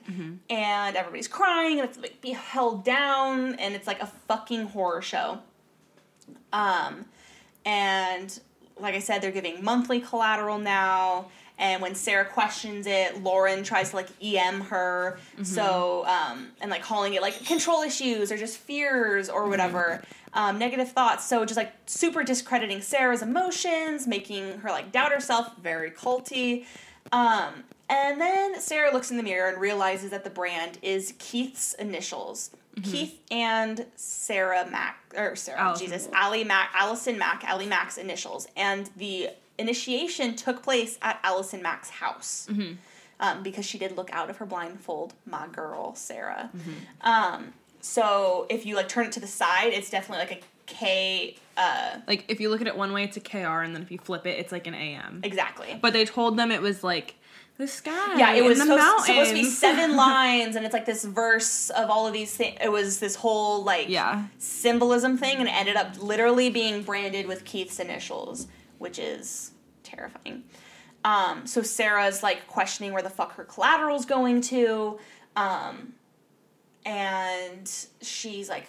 [0.49, 5.03] And everybody's crying and it's like be held down and it's like a fucking horror
[5.03, 5.41] show.
[6.53, 7.07] Um,
[7.65, 8.39] and
[8.79, 11.31] like I said, they're giving monthly collateral now.
[11.61, 15.19] And when Sarah questions it, Lauren tries to like EM her.
[15.45, 20.03] So, um, and like calling it like control issues or just fears or whatever,
[20.33, 21.27] um, negative thoughts.
[21.27, 26.65] So, just like super discrediting Sarah's emotions, making her like doubt herself, very culty.
[27.13, 31.75] Um, and then Sarah looks in the mirror and realizes that the brand is Keith's
[31.75, 32.51] initials.
[32.83, 36.23] Keith and Sarah Mac or Sarah Allison Jesus Mack.
[36.23, 39.31] Allie Mack Allison Mack Allie Mack's initials, and the
[39.61, 42.49] initiation took place at Allison Mack's house
[43.21, 45.15] um, because she did look out of her blindfold.
[45.27, 46.51] My girl Sarah.
[47.03, 51.37] Um, so if you like turn it to the side, it's definitely like a K.
[51.57, 53.91] Uh, Like if you look at it one way, it's a KR, and then if
[53.91, 55.21] you flip it, it's like an AM.
[55.23, 55.79] exactly.
[55.81, 57.15] But they told them it was like
[57.59, 58.17] the sky.
[58.19, 61.91] Yeah, it was supposed, supposed to be seven lines, and it's like this verse of
[61.91, 62.57] all of these things.
[62.63, 64.25] It was this whole like Yeah.
[64.39, 68.47] symbolism thing, and it ended up literally being branded with Keith's initials,
[68.81, 69.53] which is
[69.83, 70.43] terrifying.
[71.05, 74.99] Um, so Sarah's like questioning where the fuck her collateral's going to,
[75.37, 75.93] um,
[76.85, 77.71] and
[78.01, 78.67] she's like,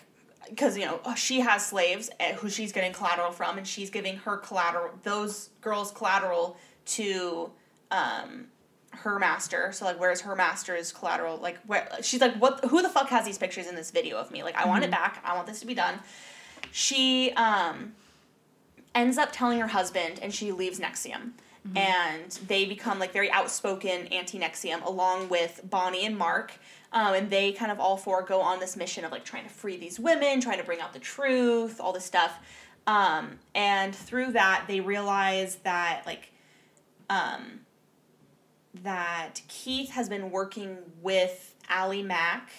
[0.49, 4.17] because you know she has slaves eh, who she's getting collateral from, and she's giving
[4.17, 7.49] her collateral, those girls' collateral to
[7.89, 8.47] um,
[8.91, 9.71] her master.
[9.71, 11.37] So like, where's her master's collateral?
[11.37, 12.65] Like, where she's like, what?
[12.65, 14.43] Who the fuck has these pictures in this video of me?
[14.43, 15.21] Like, I want it back.
[15.25, 15.99] I want this to be done.
[16.71, 17.93] She um,
[18.93, 21.31] ends up telling her husband, and she leaves NXIVM.
[21.75, 26.53] And they become like very outspoken anti NXIVM, along with Bonnie and Mark.
[26.93, 29.49] Um, and they kind of all four go on this mission of like trying to
[29.49, 32.39] free these women, trying to bring out the truth, all this stuff.
[32.87, 36.31] Um, and through that, they realize that like
[37.09, 37.61] um,
[38.83, 42.49] that Keith has been working with Allie Mack,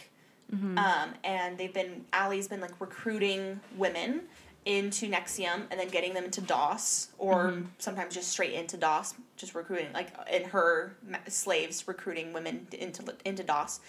[0.78, 4.22] um, and they've been Allie's been like recruiting women
[4.64, 9.54] into NXIVM and then getting them into DOS, or sometimes just straight into DOS, just
[9.54, 10.96] recruiting like in her
[11.28, 13.80] slaves recruiting women into into DOS,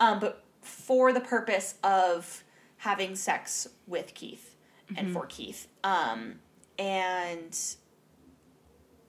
[0.00, 2.42] um, but for the purpose of
[2.78, 4.56] having sex with Keith
[4.96, 6.40] and for Keith, um,
[6.78, 7.58] and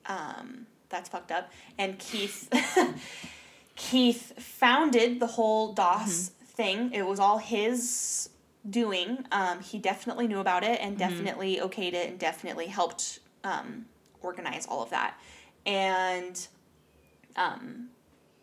[0.05, 1.51] um, that's fucked up.
[1.77, 2.49] And Keith,
[3.75, 6.91] Keith founded the whole DOS thing.
[6.93, 8.29] It was all his
[8.69, 9.25] doing.
[9.31, 13.85] Um, he definitely knew about it and definitely okayed it and definitely helped um,
[14.21, 15.19] organize all of that.
[15.65, 16.47] And,
[17.35, 17.89] um,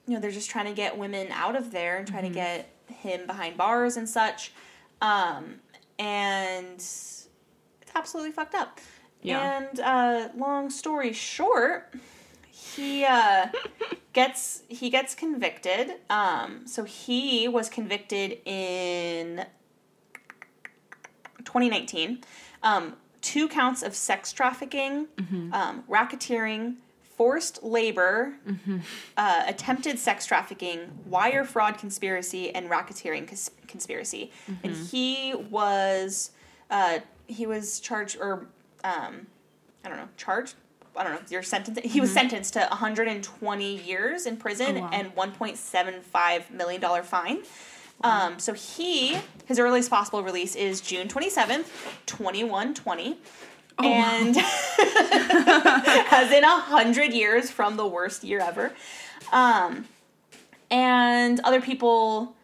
[0.06, 2.70] you know, they're just trying to get women out of there and trying to get
[2.88, 4.52] him behind bars and such.
[5.00, 5.56] Um,
[5.98, 7.28] and it's
[7.94, 8.80] absolutely fucked up.
[9.22, 9.58] Yeah.
[9.58, 11.94] And uh, long story short,
[12.50, 13.46] he uh,
[14.12, 15.94] gets he gets convicted.
[16.10, 19.46] Um, so he was convicted in
[21.44, 22.18] 2019.
[22.62, 25.06] Um, two counts of sex trafficking,
[25.52, 26.76] um, racketeering,
[27.16, 28.34] forced labor,
[29.16, 34.30] uh, attempted sex trafficking, wire fraud conspiracy, and racketeering cons- conspiracy.
[34.62, 36.32] And he was
[36.70, 38.46] uh, he was charged or
[38.82, 39.26] um,
[39.84, 40.56] I don't know charged.
[40.96, 41.20] I don't know.
[41.28, 41.78] Your sentence.
[41.84, 44.90] He was sentenced to 120 years in prison Oh, wow.
[44.92, 47.42] and 1.75 million dollar fine.
[48.02, 51.66] Um, so he his earliest possible release is June 27th,
[52.06, 53.18] 2120.
[53.76, 54.36] Oh, and
[56.12, 58.72] as in a hundred years from the worst year ever.
[59.32, 59.86] Um,
[60.70, 62.34] and other people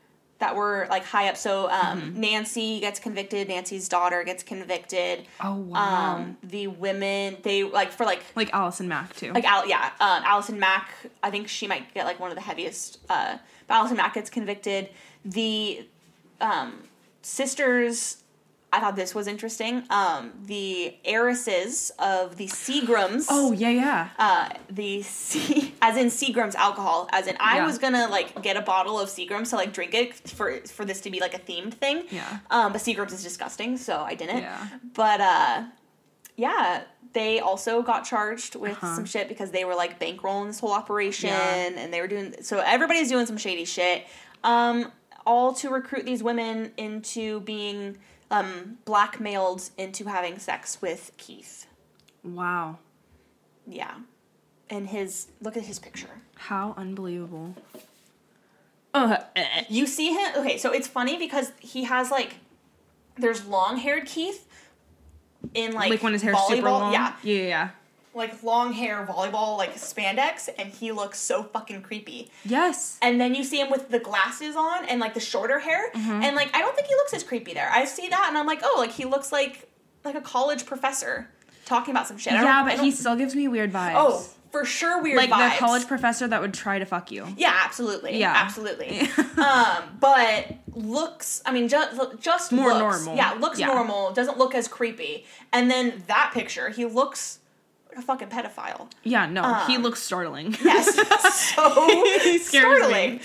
[0.41, 1.37] that were like high up.
[1.37, 2.21] So um, Mm-hmm.
[2.21, 3.49] Nancy gets convicted.
[3.49, 5.27] Nancy's daughter gets convicted.
[5.43, 6.17] Oh wow.
[6.17, 9.33] Um, the women they like for like like Allison Mack too.
[9.33, 10.91] like Al- yeah, um, Allison Mack.
[11.23, 12.99] I think she might get like one of the heaviest.
[13.09, 13.37] Uh,
[13.67, 14.89] but Allison Mack gets convicted.
[15.25, 15.87] The
[16.41, 16.83] um,
[17.23, 18.17] sisters.
[18.73, 19.83] I thought this was interesting.
[19.91, 23.27] Um, the heiresses of the Seagrams.
[23.29, 24.09] oh yeah, yeah.
[24.19, 27.67] Uh, the C, as in Seagram's alcohol, as in I Yeah.
[27.67, 31.01] was gonna like get a bottle of Seagram's to like drink it for for this
[31.03, 32.05] to be like a themed thing.
[32.11, 32.39] Yeah.
[32.51, 34.39] Um, but Seagram's is disgusting, so I didn't.
[34.43, 34.69] Yeah.
[34.95, 35.65] But uh,
[36.37, 38.95] yeah, they also got charged with Uh-huh.
[38.95, 41.55] some shit because they were like bankrolling this whole operation, Yeah.
[41.77, 44.05] and they were doing so everybody's doing some shady shit.
[44.45, 44.93] Um,
[45.27, 47.99] all to recruit these women into being
[48.31, 51.67] um blackmailed into having sex with Keith.
[52.23, 52.79] Wow.
[53.67, 53.95] Yeah.
[54.69, 56.23] And his look at his picture.
[56.37, 57.55] How unbelievable.
[58.93, 59.65] Uh, eh.
[59.69, 62.37] You see him okay, so it's funny because he has like
[63.17, 64.47] there's long haired Keith
[65.55, 66.93] in like like when his hair's volleyball, super long.
[66.93, 67.15] Yeah.
[67.23, 67.71] Yeah, yeah, yeah.
[68.13, 72.31] Like long hair volleyball like spandex and he looks so fucking creepy.
[72.45, 72.99] Yes.
[73.03, 76.23] And then you see him with the glasses on and like the shorter hair Mm-hmm.
[76.25, 77.71] and like I don't think he looks as creepy there.
[77.71, 79.69] I see that and I'm like, "Oh, like he looks like
[80.05, 81.29] like a college professor
[81.67, 83.93] talking about some shit." Yeah, but he still gives me weird vibes.
[83.97, 85.53] Oh, for sure weird like vibes.
[85.53, 87.27] the college professor that would try to fuck you.
[87.37, 88.19] Yeah, absolutely.
[88.19, 88.33] Yeah.
[88.35, 89.01] absolutely.
[89.37, 93.17] um, but looks, I mean, just just More looks, normal.
[93.17, 93.67] Yeah, looks Yeah.
[93.69, 94.13] normal.
[94.13, 95.27] Doesn't look as creepy.
[95.53, 97.39] And then that picture, he looks
[97.97, 98.91] a fucking pedophile.
[99.03, 100.57] Yeah, no, he Um, looks startling.
[100.65, 100.95] Yes,
[101.55, 101.85] so
[102.23, 103.17] He startling.
[103.17, 103.21] me.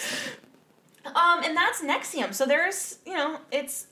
[1.05, 2.33] Um, and that's NXIVM.
[2.33, 3.87] So there's, you know, it's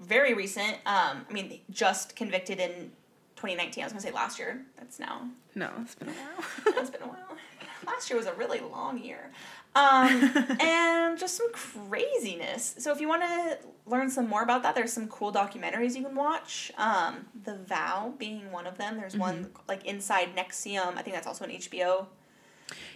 [0.00, 0.74] very recent.
[0.86, 2.90] Um, I mean, just convicted in
[3.36, 3.82] 2019.
[3.82, 4.64] I was gonna say last year.
[4.78, 6.44] That's now No, it's been a while.
[6.80, 7.18] it's been a while.
[7.86, 9.30] Last year was a really long year.
[9.74, 12.76] Um, and just some craziness.
[12.78, 16.02] So if you want to learn some more about that, there's some cool documentaries you
[16.04, 16.70] can watch.
[16.78, 18.96] Um, the Vow being one of them.
[18.96, 20.96] There's one like Inside NXIVM.
[20.96, 22.06] I think that's also an HBO.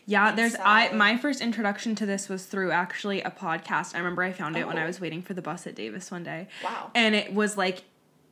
[0.07, 3.95] Yeah, there's I my first introduction to this was through actually a podcast.
[3.95, 4.87] I remember I found it when I Oh.
[4.87, 6.49] was waiting for the bus at Davis one day.
[6.65, 6.91] Wow.
[6.95, 7.83] And it was like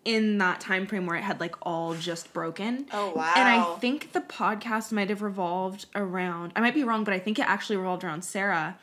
[0.06, 2.86] in that time frame where it had like all just broken.
[2.92, 3.32] Oh wow.
[3.36, 7.18] And I think the podcast might have revolved around I might be wrong, but I
[7.18, 8.78] think it actually revolved around Sarah.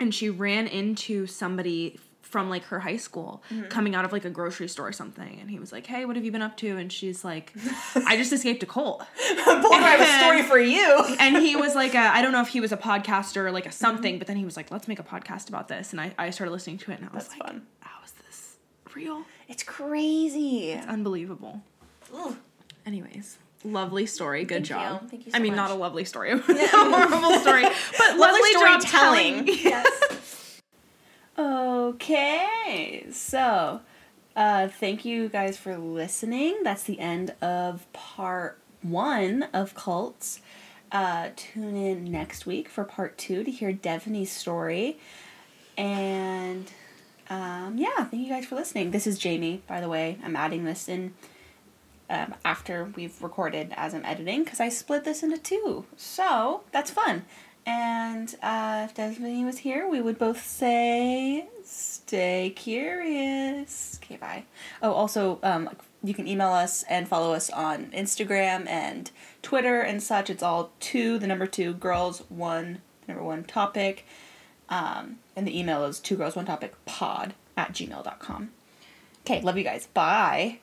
[0.00, 3.68] And she ran into somebody from like her high school Mm-hmm.
[3.68, 6.14] coming out of like a grocery store or something and he was like hey what
[6.14, 7.52] have you been up to and she's like
[8.06, 11.16] i just escaped a cult Boy, I have a story for you.
[11.18, 13.66] and he was like, I I don't know if he was a podcaster or like
[13.66, 13.74] a Mm-hmm.
[13.86, 15.90] something, but then he was like, let's make a podcast about this.
[15.92, 17.62] And I, I started listening to it and I was That's like, fun.
[18.90, 19.22] How is this real?
[19.48, 20.70] It's crazy.
[20.72, 21.62] It's Unbelievable.
[22.14, 22.36] Ooh.
[22.86, 24.44] Anyways, lovely story.
[24.44, 24.74] Good Thank you.
[24.74, 25.10] job.
[25.10, 27.64] Thank you I so mean, not a lovely story, a horrible story,
[27.98, 29.46] but lovely, job telling.
[29.46, 30.60] yes.
[31.38, 33.80] Okay, so
[34.36, 36.62] uh, thank you guys for listening.
[36.64, 40.40] That's the end of part one of Cults.
[40.92, 44.98] Uh, tune in next week for part two to hear Devaney's story.
[45.78, 46.70] And
[47.30, 48.90] um, yeah, thank you guys for listening.
[48.90, 50.18] This is Jayme, by the way.
[50.22, 51.14] I'm adding this in
[52.10, 55.86] um, after we've recorded as I'm editing because I split this into two.
[55.96, 57.24] So that's fun.
[57.64, 64.00] And uh, if Desmond was here, we would both say, stay curious.
[64.02, 64.44] Okay, bye.
[64.82, 65.70] Oh, also, um,
[66.02, 69.10] you can email us and follow us on Instagram and
[69.42, 70.30] Twitter and such.
[70.30, 74.04] It's all two, the number two, girls, one, number one topic.
[74.68, 78.50] Um, and the email is two girls, one topic pod at gmail.com.
[79.24, 79.86] Okay, love you guys.
[79.86, 80.58] Bye.